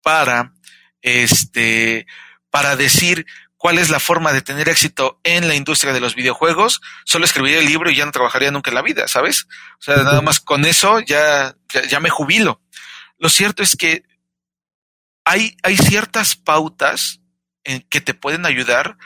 [0.02, 0.54] para,
[1.02, 2.06] este,
[2.50, 3.26] para decir
[3.64, 7.60] cuál es la forma de tener éxito en la industria de los videojuegos, solo escribiría
[7.60, 9.46] el libro y ya no trabajaría nunca en la vida, ¿sabes?
[9.78, 11.56] O sea, nada más con eso ya,
[11.88, 12.60] ya, me jubilo.
[13.16, 14.02] Lo cierto es que
[15.24, 17.22] hay, hay ciertas pautas
[17.64, 18.98] en que te pueden ayudar,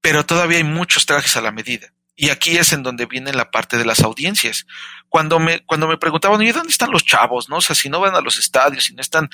[0.00, 1.92] pero todavía hay muchos trajes a la medida.
[2.18, 4.66] Y aquí es en donde viene la parte de las audiencias.
[5.10, 7.50] Cuando me, cuando me preguntaban, ¿y dónde están los chavos?
[7.50, 7.56] ¿No?
[7.58, 9.28] O sea, si no van a los estadios, si no están,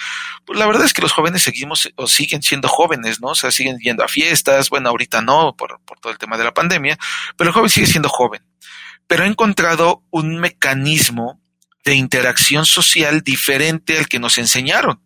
[0.45, 3.29] pues la verdad es que los jóvenes seguimos o siguen siendo jóvenes, ¿no?
[3.29, 4.69] O sea, siguen yendo a fiestas.
[4.69, 6.99] Bueno, ahorita no, por, por todo el tema de la pandemia,
[7.37, 8.45] pero el joven sigue siendo joven.
[9.07, 11.41] Pero he encontrado un mecanismo
[11.85, 15.01] de interacción social diferente al que nos enseñaron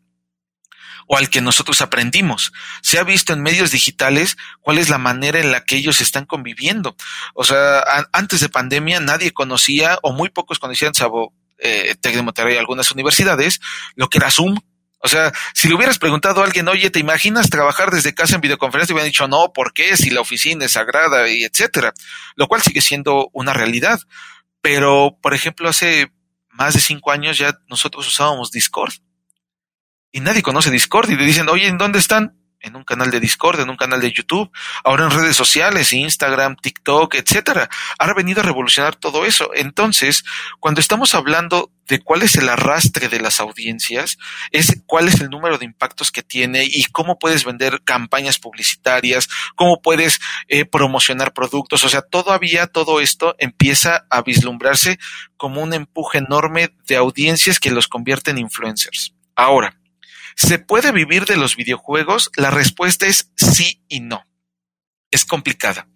[1.07, 2.53] o al que nosotros aprendimos.
[2.83, 6.27] Se ha visto en medios digitales cuál es la manera en la que ellos están
[6.27, 6.97] conviviendo.
[7.35, 12.23] O sea, antes de pandemia nadie conocía o muy pocos conocían, salvo eh, Tec de
[12.23, 13.61] Monterrey algunas universidades,
[13.95, 14.59] lo que era Zoom.
[14.99, 18.41] O sea, si le hubieras preguntado a alguien, oye, ¿te imaginas trabajar desde casa en
[18.41, 18.89] videoconferencia?
[18.89, 19.97] Te hubieran dicho, no, ¿por qué?
[19.97, 21.93] Si la oficina es sagrada y etcétera.
[22.35, 24.01] Lo cual sigue siendo una realidad.
[24.63, 26.11] Pero, por ejemplo, hace
[26.49, 28.95] más de cinco años ya nosotros usábamos Discord
[30.17, 32.41] y nadie conoce Discord y le dicen, oye, ¿en dónde están?
[32.61, 34.51] En un canal de Discord, en un canal de YouTube,
[34.83, 37.69] ahora en redes sociales, Instagram, TikTok, etcétera.
[37.99, 39.51] Ha venido a revolucionar todo eso.
[39.55, 40.25] Entonces,
[40.59, 44.17] cuando estamos hablando de cuál es el arrastre de las audiencias,
[44.53, 49.29] es cuál es el número de impactos que tiene y cómo puedes vender campañas publicitarias,
[49.55, 51.85] cómo puedes eh, promocionar productos.
[51.85, 54.99] O sea, todavía todo esto empieza a vislumbrarse
[55.37, 59.13] como un empuje enorme de audiencias que los convierte en influencers.
[59.35, 59.77] Ahora,
[60.37, 62.31] ¿Se puede vivir de los videojuegos?
[62.37, 64.27] La respuesta es sí y no.
[65.11, 65.89] Es complicada.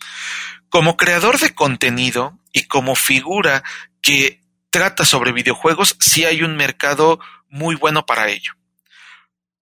[0.70, 3.62] Como creador de contenido y como figura
[4.00, 8.55] que trata sobre videojuegos, sí hay un mercado muy bueno para ello.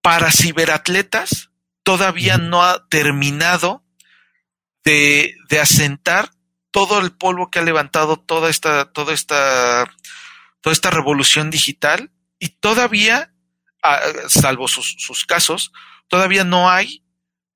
[0.00, 1.50] Para ciberatletas,
[1.82, 3.82] todavía no ha terminado
[4.84, 6.30] de, de asentar
[6.70, 9.92] todo el polvo que ha levantado toda esta, toda esta,
[10.60, 13.32] toda esta revolución digital y todavía
[14.28, 15.72] salvo sus, sus, casos,
[16.08, 17.04] todavía no hay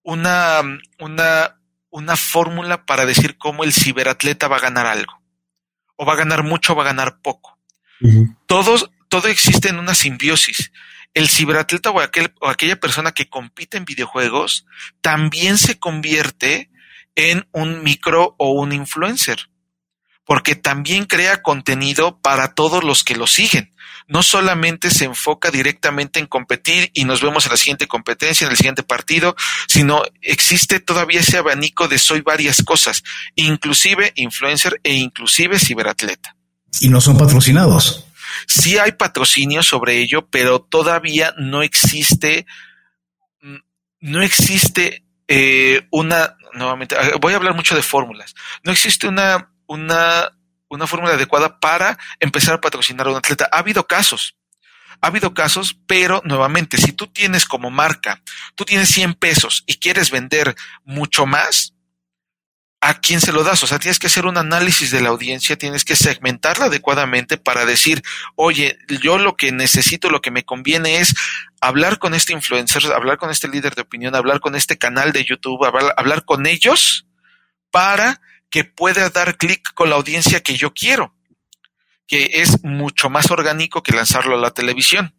[0.02, 0.60] una,
[0.98, 5.20] una, una fórmula para decir cómo el ciberatleta va a ganar algo.
[5.96, 7.58] O va a ganar mucho o va a ganar poco.
[8.46, 10.72] Todos, todo existe en una simbiosis.
[11.14, 14.66] El ciberatleta o, aquel, o aquella persona que compite en videojuegos
[15.00, 16.70] también se convierte
[17.14, 19.48] en un micro o un influencer
[20.24, 23.71] porque también crea contenido para todos los que lo siguen.
[24.08, 28.50] No solamente se enfoca directamente en competir y nos vemos en la siguiente competencia, en
[28.50, 29.36] el siguiente partido,
[29.68, 33.02] sino existe todavía ese abanico de soy varias cosas,
[33.34, 36.36] inclusive influencer e inclusive ciberatleta.
[36.80, 38.06] Y no son patrocinados.
[38.46, 42.46] Sí hay patrocinio sobre ello, pero todavía no existe,
[43.40, 43.56] mm,
[44.00, 48.34] no existe eh, una, nuevamente, voy a hablar mucho de fórmulas,
[48.64, 50.32] no existe una una,
[50.74, 53.48] una fórmula adecuada para empezar a patrocinar a un atleta.
[53.52, 54.36] Ha habido casos,
[55.00, 58.22] ha habido casos, pero nuevamente, si tú tienes como marca,
[58.54, 60.54] tú tienes 100 pesos y quieres vender
[60.84, 61.74] mucho más,
[62.80, 63.62] ¿a quién se lo das?
[63.62, 67.64] O sea, tienes que hacer un análisis de la audiencia, tienes que segmentarla adecuadamente para
[67.64, 68.02] decir,
[68.34, 71.14] oye, yo lo que necesito, lo que me conviene es
[71.60, 75.24] hablar con este influencer, hablar con este líder de opinión, hablar con este canal de
[75.24, 77.06] YouTube, hablar, hablar con ellos
[77.70, 78.20] para
[78.52, 81.16] que pueda dar clic con la audiencia que yo quiero,
[82.06, 85.14] que es mucho más orgánico que lanzarlo a la televisión.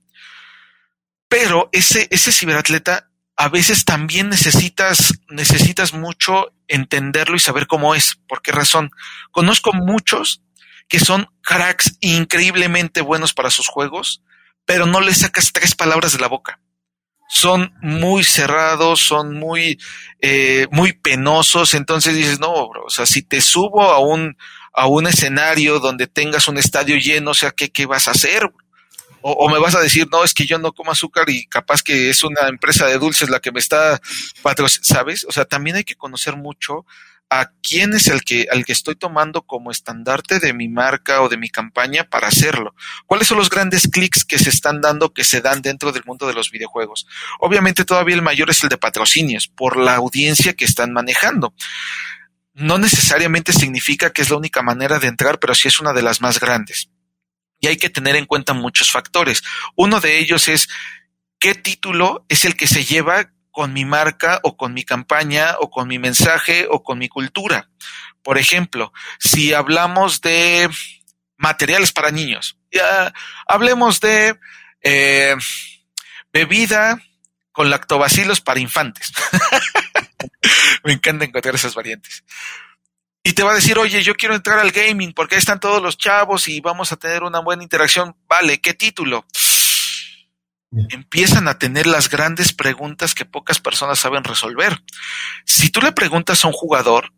[1.27, 8.19] Pero ese, ese ciberatleta a veces también necesitas, necesitas mucho entenderlo y saber cómo es.
[8.27, 8.91] ¿Por qué razón?
[9.31, 10.43] Conozco muchos
[10.87, 14.21] que son cracks increíblemente buenos para sus juegos,
[14.63, 16.59] pero no les sacas tres palabras de la boca
[17.33, 19.79] son muy cerrados, son muy,
[20.21, 24.37] eh, muy penosos, entonces dices, no, bro, o sea, si te subo a un,
[24.71, 28.43] a un escenario donde tengas un estadio lleno, o sea, ¿qué, qué vas a hacer?
[29.21, 31.81] O, o, me vas a decir, no, es que yo no como azúcar y capaz
[31.81, 33.99] que es una empresa de dulces la que me está
[34.43, 35.25] patrocinando, ¿sabes?
[35.27, 36.85] O sea, también hay que conocer mucho
[37.39, 41.29] a quién es el que, al que estoy tomando como estandarte de mi marca o
[41.29, 42.75] de mi campaña para hacerlo.
[43.07, 46.27] ¿Cuáles son los grandes clics que se están dando, que se dan dentro del mundo
[46.27, 47.07] de los videojuegos?
[47.39, 51.53] Obviamente todavía el mayor es el de patrocinios, por la audiencia que están manejando.
[52.53, 56.03] No necesariamente significa que es la única manera de entrar, pero sí es una de
[56.03, 56.89] las más grandes.
[57.59, 59.41] Y hay que tener en cuenta muchos factores.
[59.75, 60.69] Uno de ellos es
[61.39, 65.69] qué título es el que se lleva con mi marca o con mi campaña o
[65.69, 67.69] con mi mensaje o con mi cultura.
[68.23, 70.69] Por ejemplo, si hablamos de
[71.37, 73.13] materiales para niños, ya
[73.47, 74.37] hablemos de
[74.81, 75.35] eh,
[76.33, 76.99] bebida
[77.51, 79.13] con lactobacilos para infantes.
[80.83, 82.23] Me encanta encontrar esas variantes.
[83.21, 85.81] Y te va a decir, oye, yo quiero entrar al gaming porque ahí están todos
[85.81, 88.17] los chavos y vamos a tener una buena interacción.
[88.27, 89.25] Vale, ¿qué título?
[90.89, 94.81] Empiezan a tener las grandes preguntas que pocas personas saben resolver.
[95.45, 97.13] Si tú le preguntas a un jugador,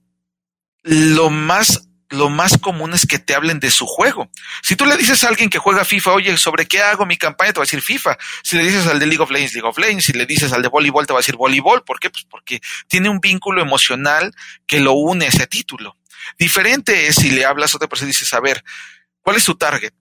[0.84, 4.30] lo más lo más común es que te hablen de su juego.
[4.62, 7.52] Si tú le dices a alguien que juega FIFA, oye, ¿sobre qué hago mi campaña?
[7.52, 8.18] Te va a decir FIFA.
[8.44, 10.06] Si le dices al de League of Legends, League of Legends.
[10.06, 11.84] Si le dices al de voleibol, te va a decir voleibol.
[11.84, 12.10] ¿Por qué?
[12.10, 14.34] Pues porque tiene un vínculo emocional
[14.68, 15.98] que lo une a ese título.
[16.38, 18.64] Diferente es si le hablas a otra persona y dices, a ver,
[19.22, 19.94] ¿cuál es tu target?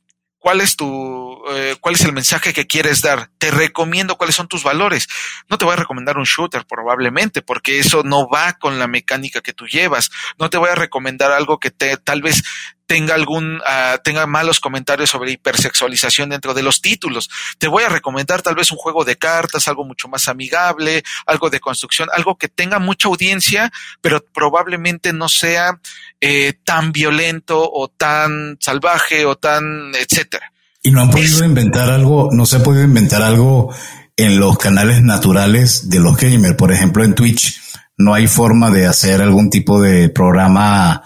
[0.45, 3.31] Cuál es tu, eh, cuál es el mensaje que quieres dar.
[3.39, 5.09] Te recomiendo cuáles son tus valores.
[5.49, 9.41] No te voy a recomendar un shooter probablemente, porque eso no va con la mecánica
[9.41, 10.11] que tú llevas.
[10.39, 12.43] No te voy a recomendar algo que te, tal vez
[12.87, 17.31] tenga algún, uh, tenga malos comentarios sobre hipersexualización dentro de los títulos.
[17.59, 21.51] Te voy a recomendar tal vez un juego de cartas, algo mucho más amigable, algo
[21.51, 25.81] de construcción, algo que tenga mucha audiencia, pero probablemente no sea
[26.21, 30.53] eh, tan violento o tan salvaje o tan etcétera.
[30.83, 33.75] Y no han podido inventar algo, no se ha podido inventar algo
[34.17, 36.57] en los canales naturales de los gamers.
[36.57, 37.61] Por ejemplo, en Twitch
[37.97, 41.03] no hay forma de hacer algún tipo de programa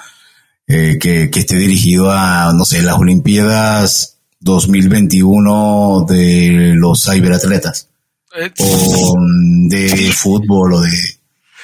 [0.69, 7.89] eh, que, que esté dirigido a, no sé, las Olimpiadas 2021 de los ciberatletas.
[8.59, 9.17] O
[9.69, 10.91] de fútbol o de...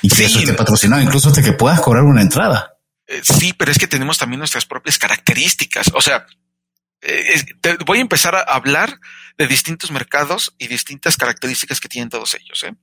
[0.02, 2.74] Y que eso esté patrocinado, incluso hasta que puedas cobrar una entrada.
[3.06, 5.90] Eh, sí, pero es que tenemos también nuestras propias características.
[5.94, 6.26] O sea,
[7.00, 8.98] eh, te voy a empezar a hablar
[9.38, 12.64] de distintos mercados y distintas características que tienen todos ellos.
[12.64, 12.74] ¿eh?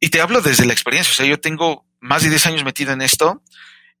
[0.00, 1.12] Y te hablo desde la experiencia.
[1.12, 3.42] O sea, yo tengo más de 10 años metido en esto.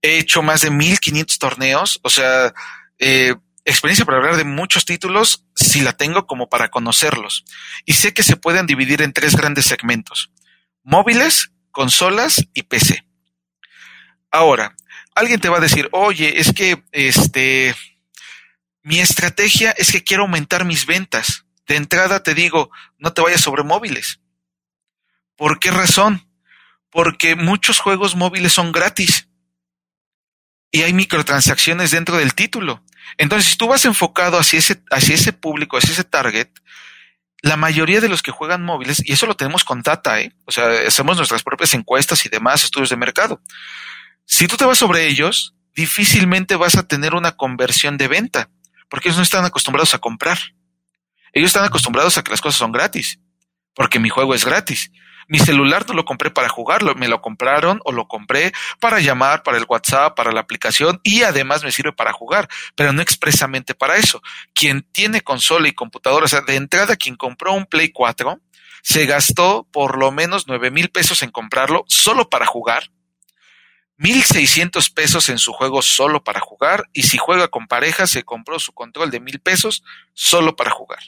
[0.04, 1.98] He hecho más de 1500 torneos.
[2.02, 2.52] O sea,
[3.64, 7.46] experiencia para hablar de muchos títulos, si la tengo como para conocerlos.
[7.86, 10.30] Y sé que se pueden dividir en tres grandes segmentos.
[10.82, 13.02] Móviles, consolas y PC.
[14.30, 14.76] Ahora,
[15.14, 17.74] alguien te va a decir, oye, es que este,
[18.82, 21.46] mi estrategia es que quiero aumentar mis ventas.
[21.66, 24.20] De entrada te digo, no te vayas sobre móviles.
[25.34, 26.28] ¿Por qué razón?
[26.90, 29.23] Porque muchos juegos móviles son gratis
[30.74, 32.82] y hay microtransacciones dentro del título.
[33.16, 36.48] Entonces, si tú vas enfocado hacia ese, hacia ese público, hacia ese target,
[37.42, 40.34] la mayoría de los que juegan móviles, y eso lo tenemos con data, ¿eh?
[40.46, 43.40] o sea, hacemos nuestras propias encuestas y demás, estudios de mercado.
[44.24, 48.50] Si tú te vas sobre ellos, difícilmente vas a tener una conversión de venta,
[48.88, 50.38] porque ellos no están acostumbrados a comprar.
[51.32, 53.20] Ellos están acostumbrados a que las cosas son gratis,
[53.76, 54.90] porque mi juego es gratis.
[55.28, 59.42] Mi celular no lo compré para jugarlo, me lo compraron o lo compré para llamar,
[59.42, 63.74] para el WhatsApp, para la aplicación y además me sirve para jugar, pero no expresamente
[63.74, 64.22] para eso.
[64.54, 68.40] Quien tiene consola y computadora, o sea, de entrada quien compró un Play 4,
[68.82, 72.90] se gastó por lo menos nueve mil pesos en comprarlo solo para jugar
[73.98, 78.58] 1.600 pesos en su juego solo para jugar y si juega con pareja se compró
[78.58, 80.98] su control de mil pesos solo para jugar.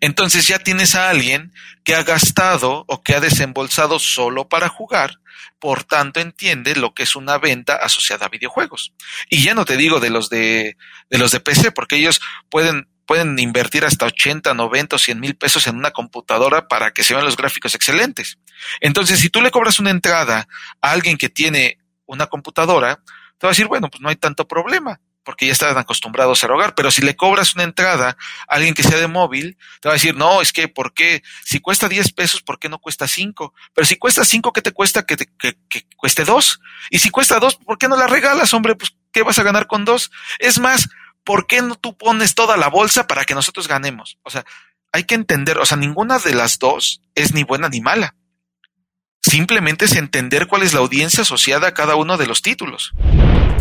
[0.00, 1.52] Entonces ya tienes a alguien
[1.84, 5.20] que ha gastado o que ha desembolsado solo para jugar,
[5.58, 8.92] por tanto entiende lo que es una venta asociada a videojuegos.
[9.28, 10.76] Y ya no te digo de los de,
[11.10, 12.20] de los de PC, porque ellos
[12.50, 17.02] pueden pueden invertir hasta 80, 90 o 100 mil pesos en una computadora para que
[17.02, 18.38] se vean los gráficos excelentes.
[18.80, 20.46] Entonces, si tú le cobras una entrada
[20.82, 22.96] a alguien que tiene una computadora,
[23.38, 26.46] te va a decir, bueno, pues no hay tanto problema, porque ya están acostumbrados a
[26.46, 28.16] rogar, pero si le cobras una entrada
[28.48, 31.22] a alguien que sea de móvil, te va a decir, no, es que, ¿por qué?
[31.44, 33.54] Si cuesta 10 pesos, ¿por qué no cuesta 5?
[33.74, 36.60] Pero si cuesta 5, ¿qué te cuesta que, que, que cueste 2?
[36.90, 38.74] Y si cuesta 2, ¿por qué no la regalas, hombre?
[38.74, 40.10] Pues, ¿qué vas a ganar con 2?
[40.38, 40.88] Es más,
[41.24, 44.18] ¿por qué no tú pones toda la bolsa para que nosotros ganemos?
[44.22, 44.44] O sea,
[44.92, 48.14] hay que entender, o sea, ninguna de las dos es ni buena ni mala.
[49.22, 52.92] Simplemente es entender cuál es la audiencia asociada a cada uno de los títulos.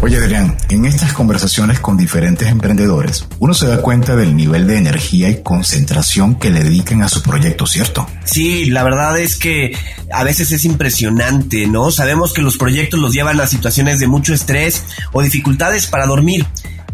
[0.01, 4.77] Oye Adrián, en estas conversaciones con diferentes emprendedores, uno se da cuenta del nivel de
[4.77, 8.07] energía y concentración que le dedican a su proyecto, ¿cierto?
[8.23, 9.75] Sí, la verdad es que
[10.13, 11.89] a veces es impresionante, ¿no?
[11.89, 16.45] Sabemos que los proyectos los llevan a situaciones de mucho estrés o dificultades para dormir.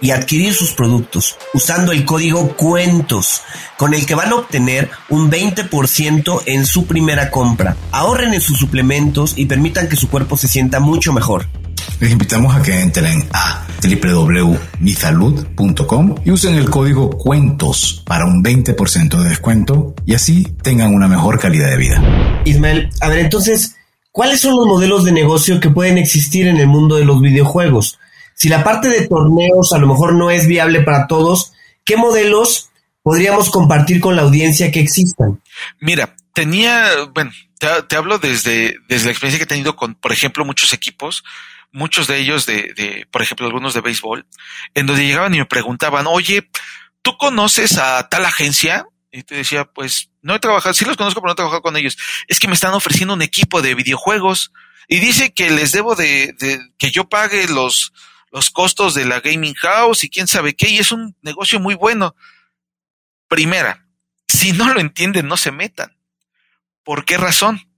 [0.00, 3.42] y adquirir sus productos usando el código cuentos
[3.76, 7.76] con el que van a obtener un 20% en su primera compra.
[7.92, 11.46] Ahorren en sus suplementos y permitan que su cuerpo se sienta mucho mejor.
[12.00, 19.20] Les invitamos a que entren a www.misalud.com y usen el código cuentos para un 20%
[19.20, 22.40] de descuento y así tengan una mejor calidad de vida.
[22.44, 23.74] Ismael, a ver entonces,
[24.12, 27.98] ¿cuáles son los modelos de negocio que pueden existir en el mundo de los videojuegos?
[28.38, 31.52] Si la parte de torneos a lo mejor no es viable para todos,
[31.84, 32.70] ¿qué modelos
[33.02, 35.42] podríamos compartir con la audiencia que existan?
[35.80, 37.32] Mira, tenía, bueno,
[37.88, 41.24] te, hablo desde, desde la experiencia que he tenido con, por ejemplo, muchos equipos
[41.70, 44.26] muchos de ellos de, de, por ejemplo, algunos de béisbol,
[44.72, 46.48] en donde llegaban y me preguntaban, oye,
[47.02, 48.86] ¿tú conoces a tal agencia?
[49.12, 51.76] Y te decía, pues no he trabajado, sí los conozco, pero no he trabajado con
[51.76, 51.98] ellos.
[52.26, 54.50] Es que me están ofreciendo un equipo de videojuegos
[54.88, 57.92] y dice que les debo de, de que yo pague los,
[58.30, 61.74] los costos de la gaming house y quién sabe qué, y es un negocio muy
[61.74, 62.14] bueno.
[63.28, 63.86] Primera,
[64.26, 65.96] si no lo entienden, no se metan.
[66.82, 67.68] ¿Por qué razón?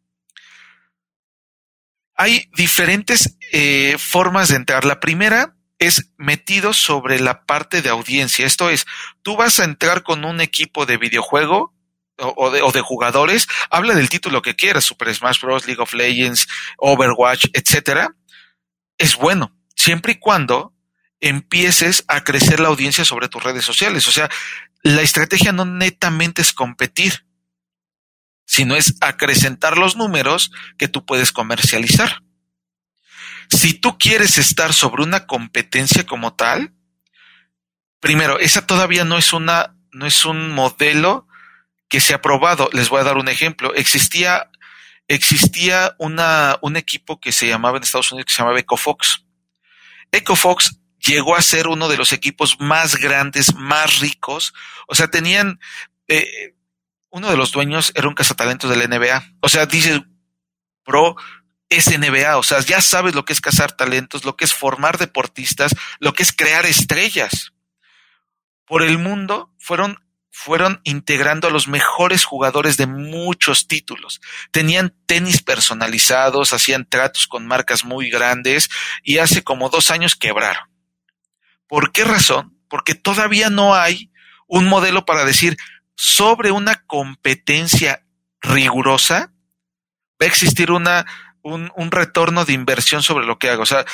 [2.20, 4.84] hay diferentes eh, formas de entrar.
[4.84, 8.44] La primera es metido sobre la parte de audiencia.
[8.44, 8.84] Esto es,
[9.22, 11.74] tú vas a entrar con un equipo de videojuego
[12.18, 15.94] o, de, o de, jugadores, habla del título que quieras, Super Smash Bros., League of
[15.94, 16.46] Legends,
[16.76, 18.14] Overwatch, etcétera.
[18.98, 20.74] Es bueno, siempre y cuando
[21.20, 24.08] empieces a crecer la audiencia sobre tus redes sociales.
[24.08, 24.30] O sea,
[24.82, 27.24] la estrategia no netamente es competir
[28.50, 32.24] sino es acrecentar los números que tú puedes comercializar.
[33.48, 36.74] Si tú quieres estar sobre una competencia como tal,
[38.00, 41.28] primero, esa todavía no es una, no es un modelo
[41.88, 42.68] que se ha probado.
[42.72, 43.72] Les voy a dar un ejemplo.
[43.76, 44.50] Existía,
[45.06, 49.26] existía una, un equipo que se llamaba en Estados Unidos que se llamaba EcoFox.
[50.12, 54.52] EcoFox llegó a ser uno de los equipos más grandes, más ricos.
[54.86, 55.60] O sea, tenían,
[56.08, 56.54] eh,
[57.10, 59.34] uno de los dueños era un cazatalentos de la NBA.
[59.40, 60.02] O sea, dice
[60.84, 61.16] pro
[61.68, 64.98] es NBA, o sea, ya sabes lo que es cazar talentos, lo que es formar
[64.98, 67.52] deportistas, lo que es crear estrellas.
[68.66, 74.20] Por el mundo fueron fueron integrando a los mejores jugadores de muchos títulos.
[74.52, 78.70] Tenían tenis personalizados, hacían tratos con marcas muy grandes
[79.02, 80.70] y hace como dos años quebraron.
[81.66, 82.58] ¿Por qué razón?
[82.68, 84.10] Porque todavía no hay
[84.46, 85.56] un modelo para decir,
[85.94, 88.04] sobre una competencia
[88.40, 89.32] rigurosa,
[90.20, 91.06] va a existir una,
[91.42, 93.62] un, un, retorno de inversión sobre lo que hago.
[93.62, 93.84] O sea,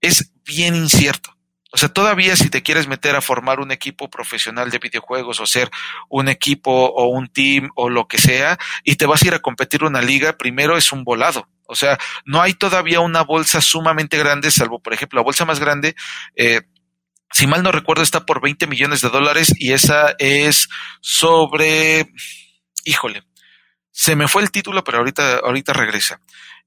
[0.00, 1.36] es bien incierto.
[1.72, 5.46] O sea, todavía si te quieres meter a formar un equipo profesional de videojuegos o
[5.46, 5.70] ser
[6.08, 9.38] un equipo o un team o lo que sea y te vas a ir a
[9.38, 11.48] competir una liga, primero es un volado.
[11.66, 15.60] O sea, no hay todavía una bolsa sumamente grande, salvo por ejemplo la bolsa más
[15.60, 15.94] grande,
[16.34, 16.62] eh,
[17.32, 20.68] si mal no recuerdo, está por 20 millones de dólares y esa es
[21.00, 22.10] sobre,
[22.84, 23.22] híjole,
[23.92, 26.20] se me fue el título, pero ahorita, ahorita regresa.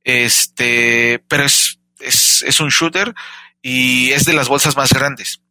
[0.04, 3.14] Este, pero es, es, es un shooter
[3.64, 5.42] y es de las bolsas más grandes.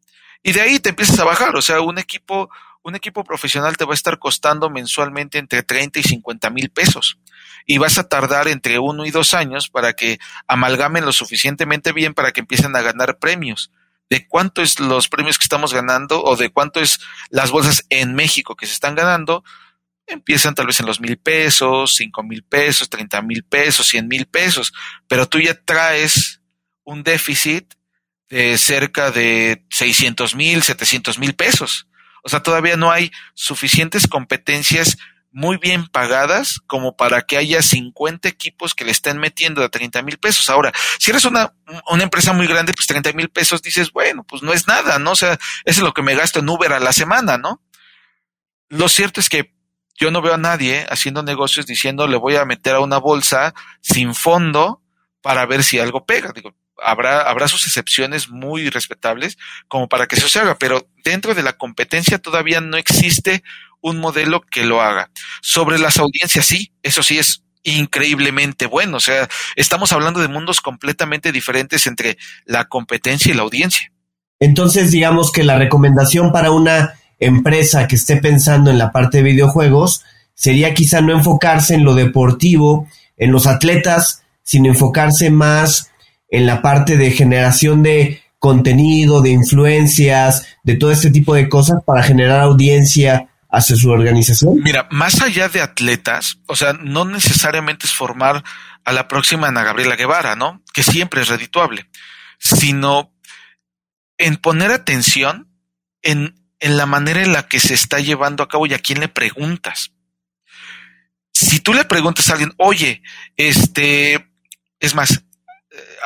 [0.44, 2.50] Y de ahí te empiezas a bajar, o sea, un equipo,
[2.82, 7.18] un equipo profesional te va a estar costando mensualmente entre 30 y 50 mil pesos.
[7.66, 12.12] Y vas a tardar entre uno y dos años para que amalgamen lo suficientemente bien
[12.12, 13.72] para que empiecen a ganar premios
[14.10, 17.00] de cuánto es los premios que estamos ganando o de cuánto es
[17.30, 19.42] las bolsas en México que se están ganando,
[20.06, 24.26] empiezan tal vez en los mil pesos, cinco mil pesos, treinta mil pesos, cien mil
[24.26, 24.74] pesos,
[25.08, 26.42] pero tú ya traes
[26.84, 27.72] un déficit
[28.32, 31.86] de cerca de seiscientos mil, setecientos mil pesos.
[32.24, 34.96] O sea, todavía no hay suficientes competencias
[35.32, 40.00] muy bien pagadas como para que haya 50 equipos que le estén metiendo a 30
[40.00, 40.48] mil pesos.
[40.48, 41.52] Ahora, si eres una,
[41.90, 45.10] una empresa muy grande, pues 30 mil pesos dices, bueno, pues no es nada, ¿no?
[45.10, 47.60] O sea, eso es lo que me gasto en Uber a la semana, ¿no?
[48.70, 49.52] Lo cierto es que
[50.00, 53.52] yo no veo a nadie haciendo negocios diciendo le voy a meter a una bolsa
[53.82, 54.82] sin fondo
[55.20, 56.32] para ver si algo pega.
[56.32, 61.34] Digo, habrá, habrá sus excepciones muy respetables como para que eso se haga, pero dentro
[61.34, 63.42] de la competencia todavía no existe
[63.80, 65.10] un modelo que lo haga.
[65.42, 68.96] Sobre las audiencias, sí, eso sí es increíblemente bueno.
[68.96, 73.92] O sea, estamos hablando de mundos completamente diferentes entre la competencia y la audiencia.
[74.40, 79.24] Entonces, digamos que la recomendación para una empresa que esté pensando en la parte de
[79.24, 80.02] videojuegos
[80.34, 85.91] sería quizá no enfocarse en lo deportivo, en los atletas, sino enfocarse más
[86.32, 91.80] en la parte de generación de contenido, de influencias, de todo este tipo de cosas
[91.86, 94.54] para generar audiencia hacia su organización?
[94.64, 98.42] Mira, más allá de atletas, o sea, no necesariamente es formar
[98.84, 100.62] a la próxima Ana Gabriela Guevara, ¿no?
[100.72, 101.88] Que siempre es redituable,
[102.38, 103.14] sino
[104.16, 105.48] en poner atención
[106.00, 109.00] en, en la manera en la que se está llevando a cabo y a quién
[109.00, 109.92] le preguntas.
[111.34, 113.02] Si tú le preguntas a alguien, oye,
[113.36, 114.32] este,
[114.80, 115.24] es más,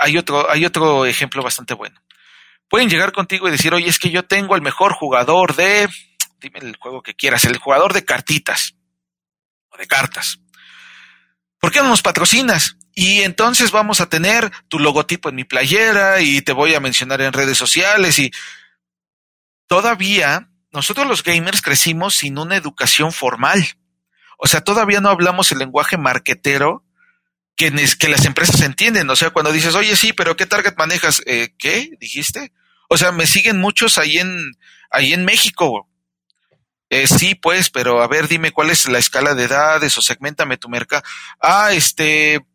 [0.01, 2.01] hay otro, hay otro ejemplo bastante bueno.
[2.69, 5.89] Pueden llegar contigo y decir, oye, es que yo tengo el mejor jugador de
[6.41, 8.75] dime el juego que quieras, el jugador de cartitas
[9.69, 10.39] o de cartas.
[11.59, 12.77] ¿Por qué no nos patrocinas?
[12.95, 17.21] Y entonces vamos a tener tu logotipo en mi playera y te voy a mencionar
[17.21, 18.31] en redes sociales y
[19.67, 23.67] todavía nosotros los gamers crecimos sin una educación formal.
[24.39, 26.85] O sea, todavía no hablamos el lenguaje marquetero
[27.57, 29.09] que, que las empresas entienden.
[29.11, 31.23] O sea, cuando dices, oye, sí, pero ¿qué target manejas?
[31.27, 31.91] Eh, ¿Qué?
[31.99, 32.53] ¿Dijiste?
[32.89, 34.53] O sea, me siguen muchos ahí en,
[34.91, 35.89] ahí en México.
[36.89, 40.57] Eh, sí, pues, pero a ver, dime cuál es la escala de edades o segmentame
[40.57, 41.03] tu mercado.
[41.41, 42.47] Ah, este,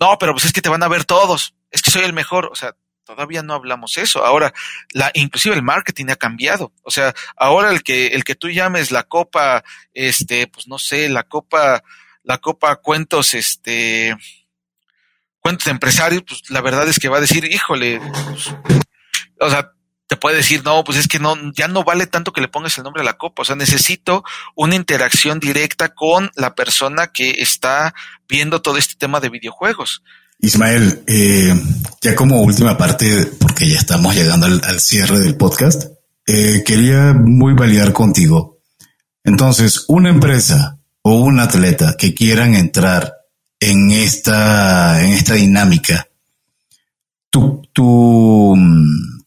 [0.00, 1.54] no, pero pues es que te van a ver todos.
[1.70, 2.46] Es que soy el mejor.
[2.50, 2.74] O sea,
[3.04, 4.24] todavía no hablamos eso.
[4.24, 4.54] Ahora,
[4.92, 6.72] la, inclusive el marketing ha cambiado.
[6.82, 11.08] O sea, ahora el que, el que tú llames la copa, este, pues no sé,
[11.08, 11.82] la copa,
[12.26, 14.14] la copa cuentos, este,
[15.40, 18.50] cuentos de empresarios, pues la verdad es que va a decir, híjole, pues,
[19.40, 19.70] o sea,
[20.08, 22.76] te puede decir, no, pues es que no, ya no vale tanto que le pongas
[22.78, 23.42] el nombre a la copa.
[23.42, 24.24] O sea, necesito
[24.54, 27.94] una interacción directa con la persona que está
[28.28, 30.02] viendo todo este tema de videojuegos.
[30.38, 31.54] Ismael, eh,
[32.02, 35.84] ya como última parte, porque ya estamos llegando al, cierre del podcast,
[36.26, 38.60] eh, quería muy validar contigo.
[39.24, 40.75] Entonces, una empresa
[41.08, 43.14] o un atleta que quieran entrar
[43.60, 46.08] en esta, en esta dinámica,
[47.30, 48.56] tú, tú,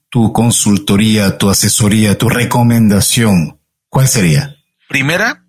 [0.10, 4.58] tu consultoría, tu asesoría, tu recomendación, ¿cuál sería?
[4.90, 5.46] Primera,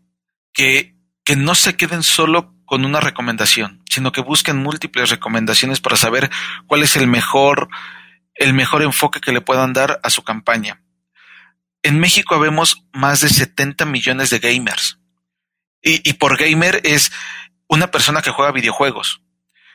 [0.52, 5.96] que, que no se queden solo con una recomendación, sino que busquen múltiples recomendaciones para
[5.96, 6.30] saber
[6.68, 7.68] cuál es el mejor,
[8.36, 10.80] el mejor enfoque que le puedan dar a su campaña.
[11.82, 14.99] En México vemos más de 70 millones de gamers.
[15.82, 17.12] Y, y por gamer es
[17.68, 19.22] una persona que juega videojuegos.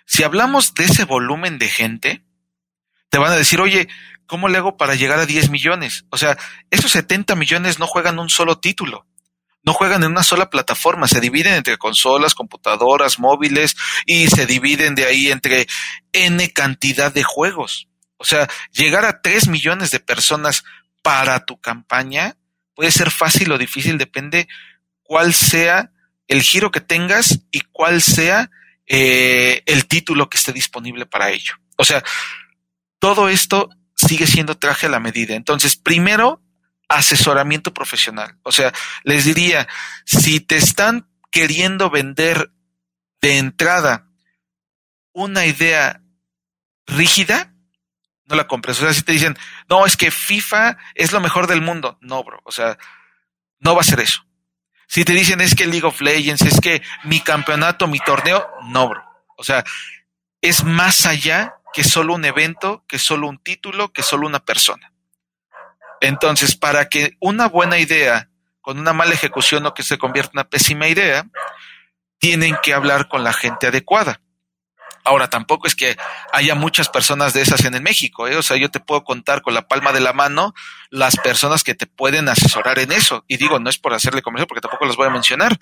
[0.06, 2.26] Si hablamos de ese volumen de gente,
[3.10, 3.88] te van a decir, oye,
[4.28, 6.06] ¿cómo le hago para llegar a 10 millones?
[6.10, 6.38] O sea,
[6.70, 9.08] esos 70 millones no juegan un solo título.
[9.64, 13.76] No juegan en una sola plataforma, se dividen entre consolas, computadoras, móviles
[14.06, 15.66] y se dividen de ahí entre
[16.14, 17.88] N cantidad de juegos.
[18.18, 20.64] O sea, llegar a 3 millones de personas
[21.02, 22.38] para tu campaña
[22.76, 24.48] puede ser fácil o difícil, depende
[25.02, 25.92] cuál sea
[26.28, 28.50] el giro que tengas y cuál sea
[28.88, 31.54] eh, el título que esté disponible para ello.
[31.78, 32.04] O sea,
[33.00, 35.36] todo esto sigue siendo traje a la medida.
[35.36, 36.42] Entonces, primero,
[36.88, 38.38] asesoramiento profesional.
[38.44, 38.74] O sea,
[39.04, 39.68] les diría,
[40.06, 42.52] si te están queriendo vender
[43.22, 44.08] de entrada
[45.12, 46.02] una idea
[46.86, 47.54] rígida,
[48.26, 48.80] no la compres.
[48.80, 49.38] O sea, si te dicen,
[49.70, 51.98] no, es que FIFA es lo mejor del mundo.
[52.02, 52.42] No, bro.
[52.44, 52.78] O sea,
[53.60, 54.25] no va a ser eso.
[54.88, 58.90] Si te dicen es que League of Legends, es que mi campeonato, mi torneo, no,
[58.90, 59.04] bro.
[59.38, 59.64] O sea,
[60.42, 64.94] es más allá que solo un evento, que solo un título, que solo una persona.
[66.02, 68.30] Entonces, para que una buena idea
[68.62, 71.26] con una mala ejecución o que se convierta en una pésima idea,
[72.18, 74.22] tienen que hablar con la gente adecuada.
[75.06, 75.96] Ahora, tampoco es que
[76.34, 78.36] haya muchas personas de esas en el México, ¿eh?
[78.36, 80.54] o sea, yo te puedo contar con la palma de la mano
[80.90, 83.24] las personas que te pueden asesorar en eso.
[83.28, 85.60] Y digo, no es por hacerle comercio, porque tampoco las voy a mencionar,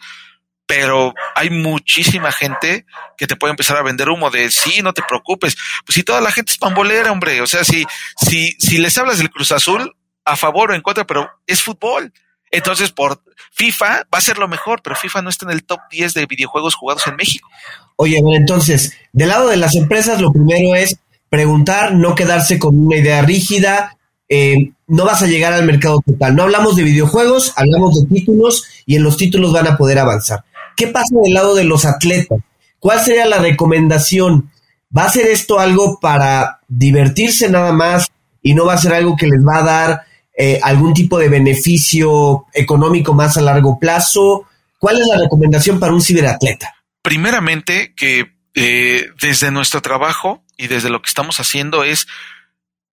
[0.65, 2.85] pero hay muchísima gente
[3.17, 5.57] que te puede empezar a vender humo de sí, no te preocupes.
[5.85, 7.85] Pues si toda la gente es pambolera, hombre, o sea, si,
[8.17, 9.93] si, si les hablas del Cruz Azul,
[10.25, 12.13] a favor o en contra, pero es fútbol.
[12.53, 13.19] Entonces, por
[13.51, 16.27] FIFA va a ser lo mejor, pero FIFA no está en el top 10 de
[16.27, 17.49] videojuegos jugados en México.
[17.95, 20.99] Oye, bueno, entonces, del lado de las empresas, lo primero es
[21.29, 23.97] preguntar, no quedarse con una idea rígida,
[24.29, 26.35] eh, no vas a llegar al mercado total.
[26.35, 30.43] No hablamos de videojuegos, hablamos de títulos y en los títulos van a poder avanzar.
[30.77, 32.37] ¿Qué pasa del lado de los atletas?
[32.77, 34.51] ¿Cuál sería la recomendación?
[34.95, 38.11] ¿Va a ser esto algo para divertirse nada más
[38.43, 40.01] y no va a ser algo que les va a dar
[40.35, 44.47] eh, algún tipo de beneficio económico más a largo plazo?
[44.79, 46.73] ¿Cuál es la recomendación para un ciberatleta?
[47.03, 52.07] primeramente que eh, desde nuestro trabajo y desde lo que estamos haciendo es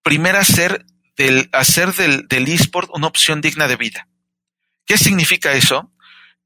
[0.03, 0.85] primero hacer
[1.17, 4.09] del, hacer del, del eSport una opción digna de vida.
[4.85, 5.93] ¿Qué significa eso?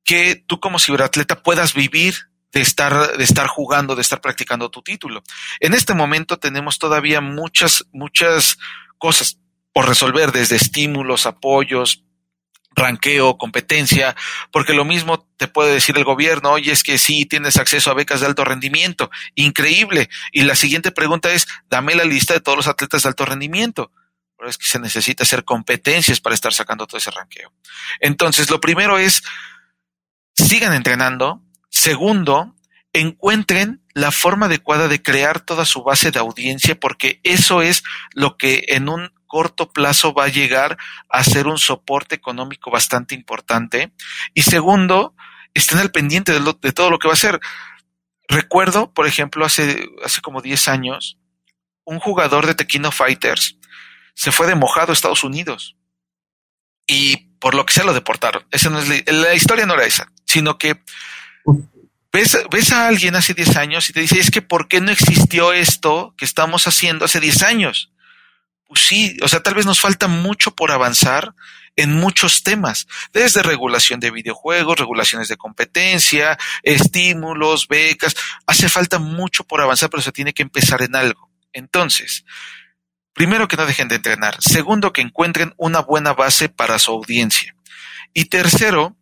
[0.05, 2.15] Que tú como ciberatleta puedas vivir
[2.53, 5.23] de estar, de estar jugando, de estar practicando tu título.
[5.59, 8.59] En este momento tenemos todavía muchas, muchas
[8.99, 9.39] cosas
[9.75, 12.05] por resolver, desde estímulos, apoyos,
[12.75, 14.17] ranqueo, competencia,
[14.51, 17.95] porque lo mismo te puede decir el gobierno, oye, es que sí, tienes acceso a
[17.95, 20.09] becas de alto rendimiento, increíble.
[20.33, 23.91] Y la siguiente pregunta es, dame la lista de todos los atletas de alto rendimiento.
[24.37, 27.53] Pero es que se necesita hacer competencias para estar sacando todo ese ranqueo.
[28.01, 29.23] Entonces, lo primero es,
[30.35, 31.43] sigan entrenando.
[31.69, 32.55] Segundo,
[32.93, 38.37] encuentren la forma adecuada de crear toda su base de audiencia, porque eso es lo
[38.37, 40.79] que en un corto plazo va a llegar
[41.09, 43.93] a ser un soporte económico bastante importante.
[44.33, 45.17] Y segundo,
[45.55, 47.41] estén al pendiente de, de todo lo que va a ser.
[48.29, 51.19] Recuerdo, por ejemplo, hace, hace como 10 años,
[51.83, 53.59] un jugador de Tequino Fighters
[54.15, 55.75] se fue de mojado a Estados Unidos.
[56.87, 58.47] Y por lo que sea lo deportaron.
[58.53, 60.81] Esa no es la, la historia no era esa, sino que
[62.13, 64.93] ves, ves a alguien hace 10 años y te dice, es que ¿por qué no
[64.93, 67.91] existió esto que estamos haciendo hace 10 años?
[68.67, 71.35] Pues sí, o sea, tal vez nos falta mucho por avanzar
[71.77, 78.15] en muchos temas, desde regulación de videojuegos, regulaciones de competencia, estímulos, becas.
[78.47, 81.31] Hace falta mucho por avanzar, pero se tiene que empezar en algo.
[81.53, 82.25] Entonces,
[83.13, 84.37] primero que no dejen de entrenar.
[84.41, 87.57] Segundo, que encuentren una buena base para su audiencia.
[88.13, 88.97] Y tercero,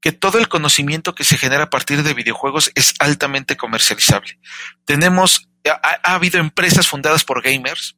[0.00, 4.38] que todo el conocimiento que se genera a partir de videojuegos es altamente comercializable.
[4.84, 7.96] Tenemos, ha, ha habido empresas fundadas por gamers,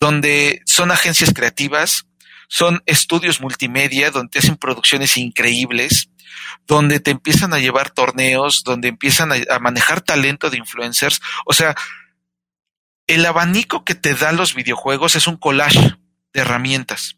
[0.00, 2.06] donde son agencias creativas,
[2.48, 6.10] son estudios multimedia, donde te hacen producciones increíbles,
[6.66, 11.20] donde te empiezan a llevar torneos, donde empiezan a, manejar talento de influencers.
[11.46, 11.74] O sea,
[13.06, 15.96] el abanico que te dan los videojuegos es un collage
[16.32, 17.16] de herramientas.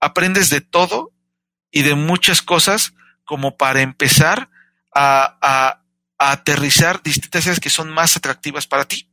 [0.00, 1.12] Aprendes de todo
[1.70, 4.50] y de muchas cosas como para empezar
[4.94, 5.82] a, a,
[6.18, 9.10] a aterrizar distintas áreas que son más atractivas para ti.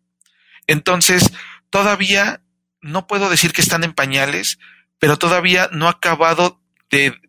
[0.67, 1.31] Entonces,
[1.69, 2.42] todavía
[2.83, 4.59] no puedo decir que están en pañales,
[4.99, 6.61] pero todavía no ha acabado
[6.91, 7.19] de.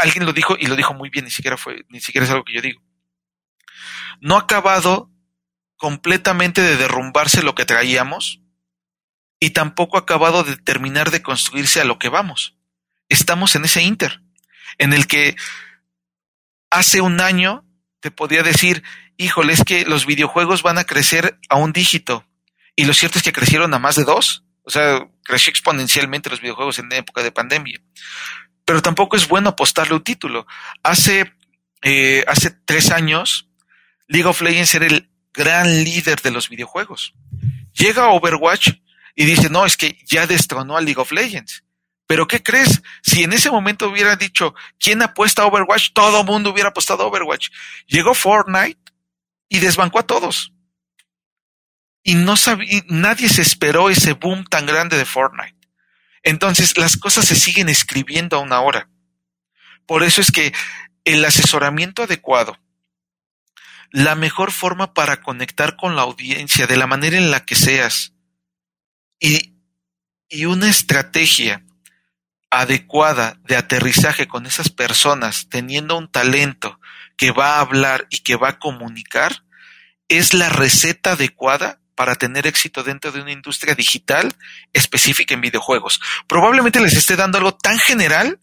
[0.00, 2.44] Alguien lo dijo y lo dijo muy bien, ni siquiera fue, ni siquiera es algo
[2.44, 2.82] que yo digo.
[4.20, 5.10] No ha acabado
[5.76, 8.42] completamente de derrumbarse lo que traíamos
[9.40, 12.56] y tampoco ha acabado de terminar de construirse a lo que vamos.
[13.08, 14.22] Estamos en ese inter,
[14.78, 15.34] en el que
[16.70, 17.64] hace un año
[18.00, 18.82] te podía decir,
[19.16, 22.26] híjole, es que los videojuegos van a crecer a un dígito.
[22.76, 24.44] Y lo cierto es que crecieron a más de dos.
[24.64, 27.80] O sea, creció exponencialmente los videojuegos en época de pandemia.
[28.64, 30.46] Pero tampoco es bueno apostarle un título.
[30.82, 31.32] Hace,
[31.82, 33.48] eh, hace tres años,
[34.06, 37.14] League of Legends era el gran líder de los videojuegos.
[37.72, 38.70] Llega Overwatch
[39.14, 41.64] y dice, no, es que ya destronó a League of Legends.
[42.06, 42.82] Pero ¿qué crees?
[43.02, 45.92] Si en ese momento hubieran dicho, ¿quién apuesta a Overwatch?
[45.92, 47.48] Todo mundo hubiera apostado a Overwatch.
[47.86, 48.80] Llegó Fortnite
[49.48, 50.51] y desbancó a todos.
[52.02, 55.56] Y no sabía, nadie se esperó ese boom tan grande de Fortnite.
[56.22, 58.88] Entonces las cosas se siguen escribiendo a una hora.
[59.86, 60.52] Por eso es que
[61.04, 62.58] el asesoramiento adecuado,
[63.90, 68.14] la mejor forma para conectar con la audiencia de la manera en la que seas
[69.20, 69.54] y,
[70.28, 71.64] y una estrategia
[72.50, 76.80] adecuada de aterrizaje con esas personas, teniendo un talento
[77.16, 79.44] que va a hablar y que va a comunicar,
[80.08, 84.34] es la receta adecuada para tener éxito dentro de una industria digital
[84.72, 86.00] específica en videojuegos.
[86.26, 88.38] Probablemente les esté dando algo tan general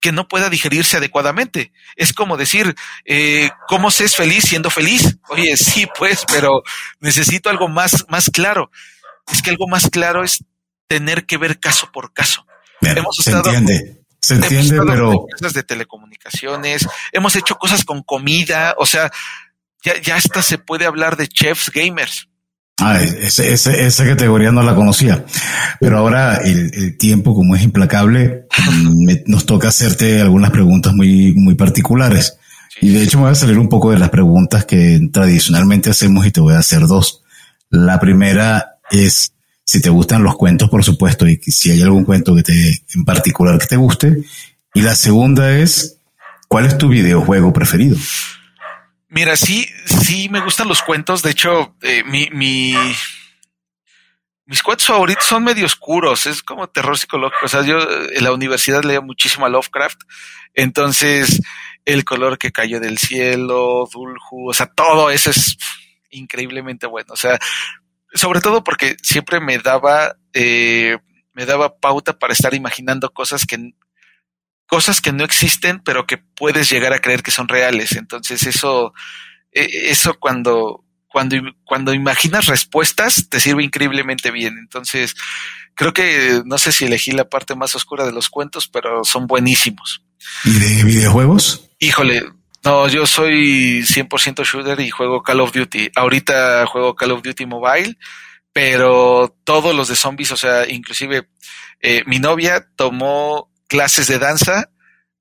[0.00, 1.72] que no pueda digerirse adecuadamente.
[1.96, 2.74] Es como decir,
[3.04, 5.18] eh, ¿cómo se es feliz siendo feliz?
[5.28, 6.62] Oye, sí, pues, pero
[7.00, 8.70] necesito algo más, más claro.
[9.30, 10.44] Es que algo más claro es
[10.86, 12.46] tener que ver caso por caso.
[12.80, 18.02] Bien, hemos se estado, entiende, se entiende, pero cosas de telecomunicaciones, hemos hecho cosas con
[18.02, 19.10] comida, o sea,
[19.82, 22.27] ya, ya hasta se puede hablar de chefs gamers.
[22.80, 25.24] Ah, ese, ese, esa categoría no la conocía,
[25.80, 28.46] pero ahora el, el tiempo, como es implacable,
[28.94, 32.38] me, nos toca hacerte algunas preguntas muy, muy particulares.
[32.80, 36.24] Y de hecho me voy a salir un poco de las preguntas que tradicionalmente hacemos
[36.24, 37.22] y te voy a hacer dos.
[37.70, 39.32] La primera es,
[39.64, 43.04] si te gustan los cuentos, por supuesto, y si hay algún cuento que te, en
[43.04, 44.22] particular que te guste.
[44.72, 45.96] Y la segunda es,
[46.46, 47.96] ¿cuál es tu videojuego preferido?
[49.08, 51.22] Mira, sí, sí me gustan los cuentos.
[51.22, 52.74] De hecho, eh, mi, mi,
[54.44, 56.26] mis cuentos favoritos son medio oscuros.
[56.26, 57.46] Es como terror psicológico.
[57.46, 60.00] O sea, yo en la universidad leía muchísimo a Lovecraft.
[60.54, 61.40] Entonces,
[61.86, 65.56] el color que cayó del cielo, Dulhu, o sea, todo eso es
[66.10, 67.14] increíblemente bueno.
[67.14, 67.38] O sea,
[68.12, 70.98] sobre todo porque siempre me daba, eh,
[71.32, 73.72] me daba pauta para estar imaginando cosas que,
[74.68, 77.92] cosas que no existen, pero que puedes llegar a creer que son reales.
[77.92, 78.92] Entonces, eso,
[79.50, 84.58] e, eso cuando, cuando, cuando imaginas respuestas, te sirve increíblemente bien.
[84.58, 85.16] Entonces,
[85.74, 89.26] creo que no sé si elegí la parte más oscura de los cuentos, pero son
[89.26, 90.04] buenísimos.
[90.44, 91.70] ¿Y de videojuegos?
[91.78, 92.24] Híjole,
[92.62, 95.90] no, yo soy 100% shooter y juego Call of Duty.
[95.96, 97.96] Ahorita juego Call of Duty Mobile,
[98.52, 101.26] pero todos los de zombies, o sea, inclusive
[101.80, 104.70] eh, mi novia tomó clases de danza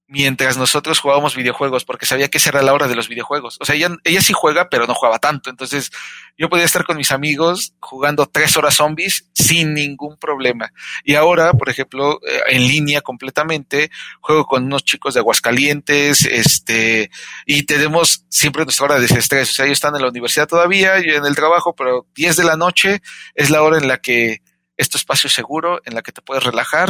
[0.08, 3.58] mientras nosotros jugábamos videojuegos, porque sabía que esa era la hora de los videojuegos.
[3.60, 5.50] O sea, ella, ella sí juega, pero no jugaba tanto.
[5.50, 5.92] Entonces,
[6.38, 10.72] yo podía estar con mis amigos jugando tres horas zombies sin ningún problema.
[11.04, 13.92] Y ahora, por ejemplo, eh, en línea completamente,
[14.22, 17.12] juego con unos chicos de Aguascalientes, este,
[17.46, 19.50] y tenemos siempre nuestra hora de desestrés.
[19.50, 22.44] O sea, ellos están en la universidad todavía, yo en el trabajo, pero 10 de
[22.46, 23.02] la noche
[23.36, 24.42] es la hora en la que
[24.78, 26.90] es tu espacio seguro, en la que te puedes relajar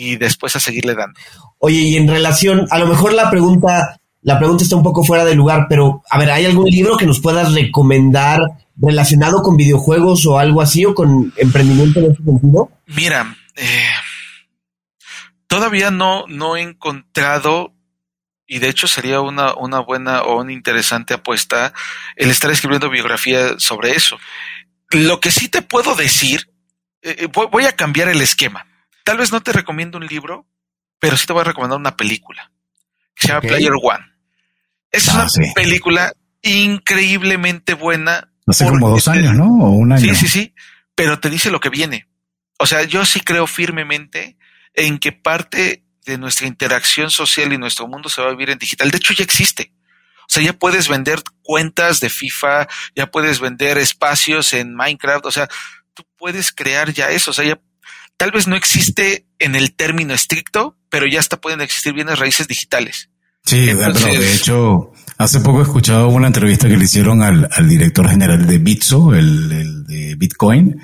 [0.00, 1.18] y después a seguirle dando.
[1.58, 5.24] Oye, y en relación, a lo mejor la pregunta, la pregunta está un poco fuera
[5.26, 8.40] de lugar, pero a ver, ¿hay algún libro que nos puedas recomendar
[8.76, 12.70] relacionado con videojuegos o algo así o con emprendimiento en ese sentido?
[12.86, 13.90] Mira, eh,
[15.46, 17.74] todavía no, no he encontrado
[18.46, 21.74] y de hecho sería una, una buena o una interesante apuesta
[22.16, 24.18] el estar escribiendo biografía sobre eso.
[24.88, 26.50] Lo que sí te puedo decir,
[27.02, 28.66] eh, voy, a cambiar el esquema.
[29.04, 30.46] Tal vez no te recomiendo un libro,
[30.98, 32.50] pero sí te voy a recomendar una película
[33.14, 34.04] que se llama Player One.
[34.90, 38.32] Es ah, una película increíblemente buena.
[38.46, 39.46] Hace como dos años, ¿no?
[39.46, 40.14] O un año.
[40.14, 40.54] Sí, sí, sí.
[40.94, 42.08] Pero te dice lo que viene.
[42.58, 44.36] O sea, yo sí creo firmemente
[44.74, 48.58] en que parte de nuestra interacción social y nuestro mundo se va a vivir en
[48.58, 48.90] digital.
[48.90, 49.72] De hecho, ya existe.
[50.22, 55.26] O sea, ya puedes vender cuentas de FIFA, ya puedes vender espacios en Minecraft.
[55.26, 55.48] O sea,
[55.94, 57.30] tú puedes crear ya eso.
[57.30, 57.60] O sea, ya
[58.20, 62.46] tal vez no existe en el término estricto, pero ya hasta pueden existir bienes raíces
[62.46, 63.08] digitales.
[63.46, 68.46] Sí, de hecho, hace poco he escuchado una entrevista que le hicieron al, director general
[68.46, 70.82] de Bitso, el, de Bitcoin,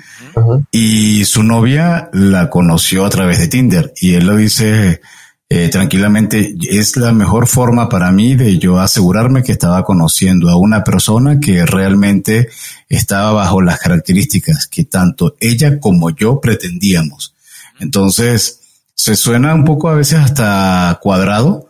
[0.71, 5.01] y su novia la conoció a través de Tinder y él lo dice
[5.49, 10.57] eh, tranquilamente, es la mejor forma para mí de yo asegurarme que estaba conociendo a
[10.57, 12.49] una persona que realmente
[12.89, 17.33] estaba bajo las características que tanto ella como yo pretendíamos.
[17.79, 18.59] Entonces,
[18.93, 21.69] se suena un poco a veces hasta cuadrado,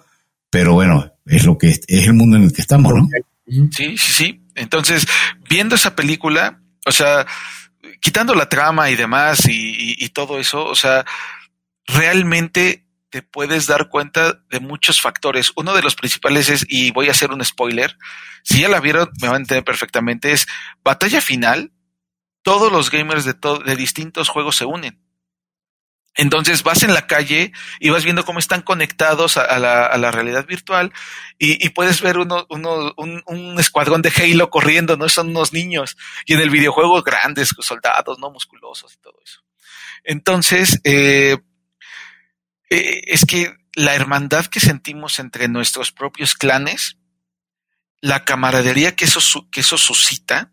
[0.50, 3.08] pero bueno, es lo que es, el mundo en el que estamos, ¿no?
[3.48, 4.42] Sí, sí, sí.
[4.56, 5.06] Entonces,
[5.48, 7.28] viendo esa película, o sea,
[8.00, 11.06] quitando la trama y demás y todo eso, o sea,
[11.86, 15.52] realmente te puedes dar cuenta de muchos factores.
[15.56, 17.98] Uno de los principales es, y voy a hacer un spoiler,
[18.44, 20.48] si ya la vieron, me van a entender perfectamente, es
[20.84, 21.72] batalla final,
[22.42, 23.36] todos los gamers de,
[23.66, 25.02] de distintos juegos se unen.
[26.18, 30.92] Entonces vas en la calle y vas viendo cómo están conectados a, la, realidad virtual
[31.38, 35.08] y, puedes ver uno, uno, un, escuadrón de Halo corriendo, ¿no?
[35.10, 35.96] Son unos niños.
[36.26, 38.32] Y en el videojuego grandes soldados, ¿no?
[38.32, 39.42] Musculosos y todo eso.
[40.04, 41.38] Entonces, eh,
[42.70, 46.98] eh, es que la hermandad que sentimos entre nuestros propios clanes,
[48.02, 50.52] la camaradería que eso, que eso suscita,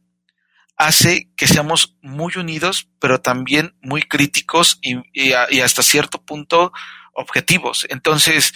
[0.76, 6.72] hace que seamos muy unidos, pero también muy críticos y, hasta cierto punto
[7.12, 7.86] objetivos.
[7.90, 8.54] Entonces,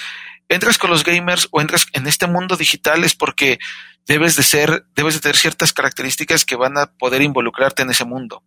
[0.49, 3.59] entras con los gamers o entras en este mundo digital es porque
[4.07, 8.05] debes de ser, debes de tener ciertas características que van a poder involucrarte en ese
[8.05, 8.43] mundo.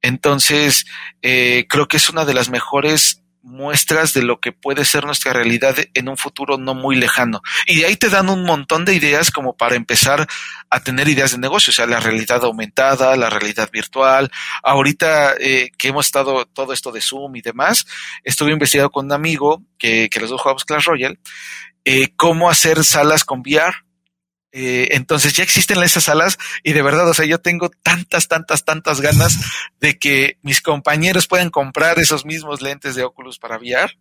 [0.00, 0.86] Entonces,
[1.22, 5.32] eh, creo que es una de las mejores muestras de lo que puede ser nuestra
[5.32, 7.42] realidad en un futuro no muy lejano.
[7.66, 10.26] Y de ahí te dan un montón de ideas como para empezar
[10.70, 14.30] a tener ideas de negocio, o sea, la realidad aumentada, la realidad virtual.
[14.62, 17.86] Ahorita eh, que hemos estado todo esto de Zoom y demás,
[18.24, 21.18] estuve investigando con un amigo que, que los dos jugamos Clash Royale,
[21.84, 23.74] eh, cómo hacer salas con VR
[24.56, 28.64] eh, entonces ya existen esas salas y de verdad, o sea, yo tengo tantas, tantas,
[28.64, 29.36] tantas ganas
[29.80, 33.98] de que mis compañeros puedan comprar esos mismos lentes de Oculus para VR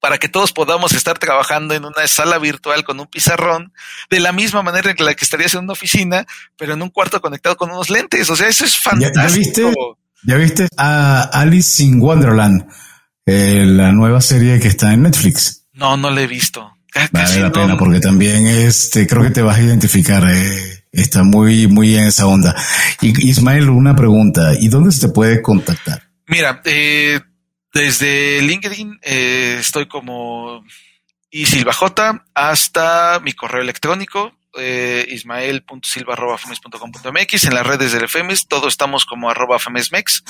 [0.00, 3.72] para que todos podamos estar trabajando en una sala virtual con un pizarrón,
[4.08, 7.20] de la misma manera en la que estarías en una oficina, pero en un cuarto
[7.20, 8.30] conectado con unos lentes.
[8.30, 9.98] O sea, eso es fantástico.
[10.22, 12.66] ¿Ya, viste, a Alice in Wonderland,
[13.26, 15.66] eh, la nueva serie que está en Netflix?
[15.72, 16.75] No, no la he visto.
[17.12, 20.24] Vale la pena porque también este, creo que te vas a identificar.
[20.28, 22.54] Eh, está muy, muy en esa onda.
[23.00, 24.54] Y Ismael, una pregunta.
[24.58, 26.02] ¿Y dónde se te puede contactar?
[26.26, 27.20] Mira, eh,
[27.72, 30.64] desde LinkedIn eh, estoy como
[31.30, 38.68] y Silva J hasta mi correo electrónico eh, ismael.silva.femes.com.mx en las redes del FEMES, todos
[38.68, 40.24] estamos como arroba FEMESMEX,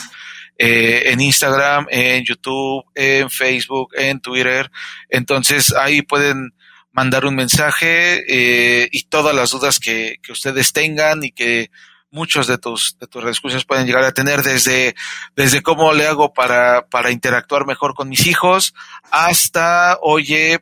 [0.58, 4.68] eh, en Instagram, en YouTube, en Facebook, en Twitter,
[5.08, 6.52] entonces ahí pueden
[6.96, 11.70] mandar un mensaje eh, y todas las dudas que, que ustedes tengan y que
[12.10, 14.96] muchos de tus, de tus discusiones pueden llegar a tener desde,
[15.36, 18.72] desde cómo le hago para, para interactuar mejor con mis hijos
[19.10, 20.60] hasta, oye,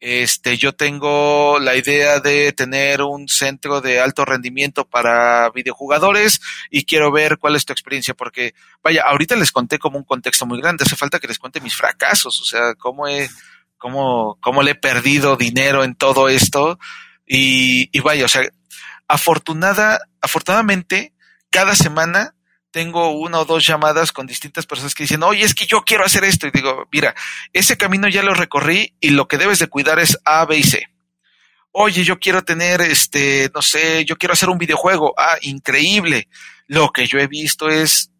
[0.00, 6.84] este, yo tengo la idea de tener un centro de alto rendimiento para videojugadores y
[6.84, 10.60] quiero ver cuál es tu experiencia, porque vaya, ahorita les conté como un contexto muy
[10.60, 13.30] grande, hace falta que les cuente mis fracasos, o sea, cómo he,
[13.78, 16.78] cómo, cómo le he perdido dinero en todo esto
[17.26, 18.42] y, y vaya, o sea,
[19.08, 21.12] afortunada, afortunadamente,
[21.50, 22.34] cada semana
[22.76, 26.04] tengo una o dos llamadas con distintas personas que dicen, oye, es que yo quiero
[26.04, 26.46] hacer esto.
[26.46, 27.14] Y digo, mira,
[27.54, 30.62] ese camino ya lo recorrí y lo que debes de cuidar es A, B y
[30.62, 30.86] C.
[31.72, 35.14] Oye, yo quiero tener, este, no sé, yo quiero hacer un videojuego.
[35.16, 36.28] Ah, increíble.
[36.66, 38.10] Lo que yo he visto es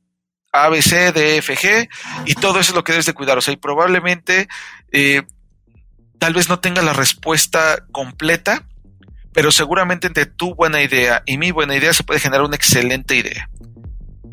[0.53, 1.89] A, B, C, D, F, G
[2.25, 3.37] y todo eso es lo que debes de cuidar.
[3.37, 4.49] O sea, y probablemente,
[4.91, 5.23] eh,
[6.19, 8.65] tal vez no tenga la respuesta completa,
[9.33, 13.17] pero seguramente entre tu buena idea y mi buena idea se puede generar una excelente
[13.17, 13.49] idea.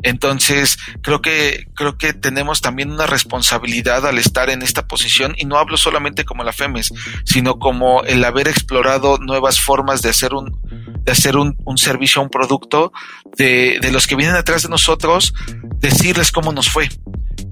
[0.02, 5.46] Entonces, creo que, creo que tenemos también una responsabilidad al estar en esta posición, y
[5.46, 6.92] no hablo solamente como la FEMES,
[7.24, 10.60] sino como el haber explorado nuevas formas de hacer un,
[11.02, 12.92] de hacer un, un servicio un producto,
[13.38, 15.32] de, de los que vienen atrás de nosotros,
[15.78, 16.90] decirles cómo nos fue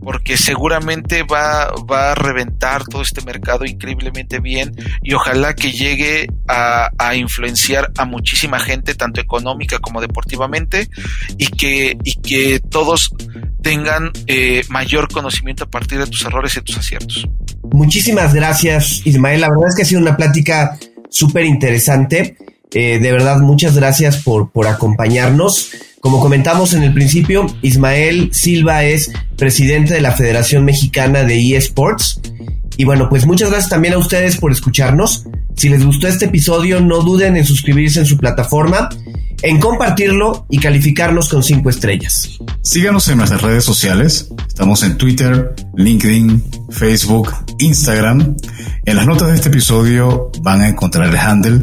[0.01, 6.29] porque seguramente va, va a reventar todo este mercado increíblemente bien y ojalá que llegue
[6.49, 10.89] a, influenciar a muchísima gente, tanto económica como deportivamente,
[11.37, 13.15] y que, y que todos
[13.63, 17.29] tengan eh, mayor conocimiento a partir de tus errores y tus aciertos.
[17.71, 19.41] Muchísimas gracias, Ismael.
[19.41, 20.79] La verdad es que ha sido una plática
[21.11, 22.37] súper interesante.
[22.73, 25.71] Eh, de verdad, muchas gracias por, por acompañarnos.
[26.03, 32.21] Como comentamos en el principio, Ismael Silva es presidente de la Federación Mexicana de eSports.
[32.77, 35.27] Y bueno, pues muchas gracias también a ustedes por escucharnos.
[35.57, 38.89] Si les gustó este episodio, no duden en suscribirse en su plataforma,
[39.43, 42.31] en compartirlo y calificarnos con cinco estrellas.
[42.63, 44.29] Síganos en nuestras redes sociales.
[44.49, 48.37] Estamos en Twitter, LinkedIn, Facebook, Instagram.
[48.87, 51.63] En las notas de este episodio van a encontrar el handle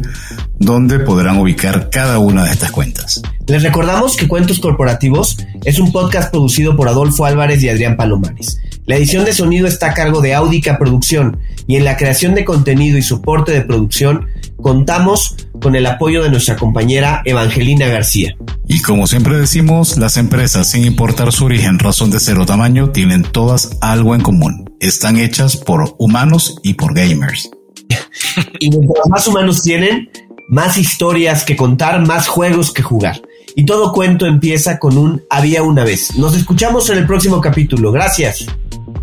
[0.60, 3.22] donde podrán ubicar cada una de estas cuentas.
[3.46, 8.60] Les recordamos que Cuentos Corporativos es un podcast producido por Adolfo Álvarez y Adrián Palomares.
[8.86, 12.44] La edición de sonido está a cargo de Audica Producción y en la creación de
[12.44, 18.36] contenido y soporte de producción contamos con el apoyo de nuestra compañera Evangelina García.
[18.66, 22.90] Y como siempre decimos, las empresas, sin importar su origen, razón de ser o tamaño,
[22.90, 24.70] tienen todas algo en común.
[24.80, 27.50] Están hechas por humanos y por gamers.
[28.60, 30.08] y mientras más humanos tienen,
[30.50, 33.22] más historias que contar, más juegos que jugar.
[33.54, 36.16] Y todo cuento empieza con un había una vez.
[36.16, 37.92] Nos escuchamos en el próximo capítulo.
[37.92, 38.46] Gracias.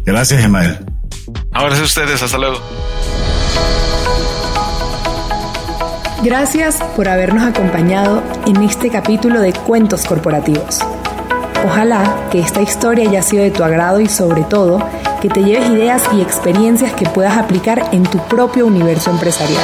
[0.06, 0.78] Gracias, Gemael.
[1.54, 2.22] Ahora ustedes.
[2.22, 2.58] Hasta luego.
[6.24, 10.80] Gracias por habernos acompañado en este capítulo de Cuentos Corporativos.
[11.66, 14.86] Ojalá que esta historia haya sido de tu agrado y sobre todo
[15.22, 19.64] que te lleves ideas y experiencias que puedas aplicar en tu propio universo empresarial.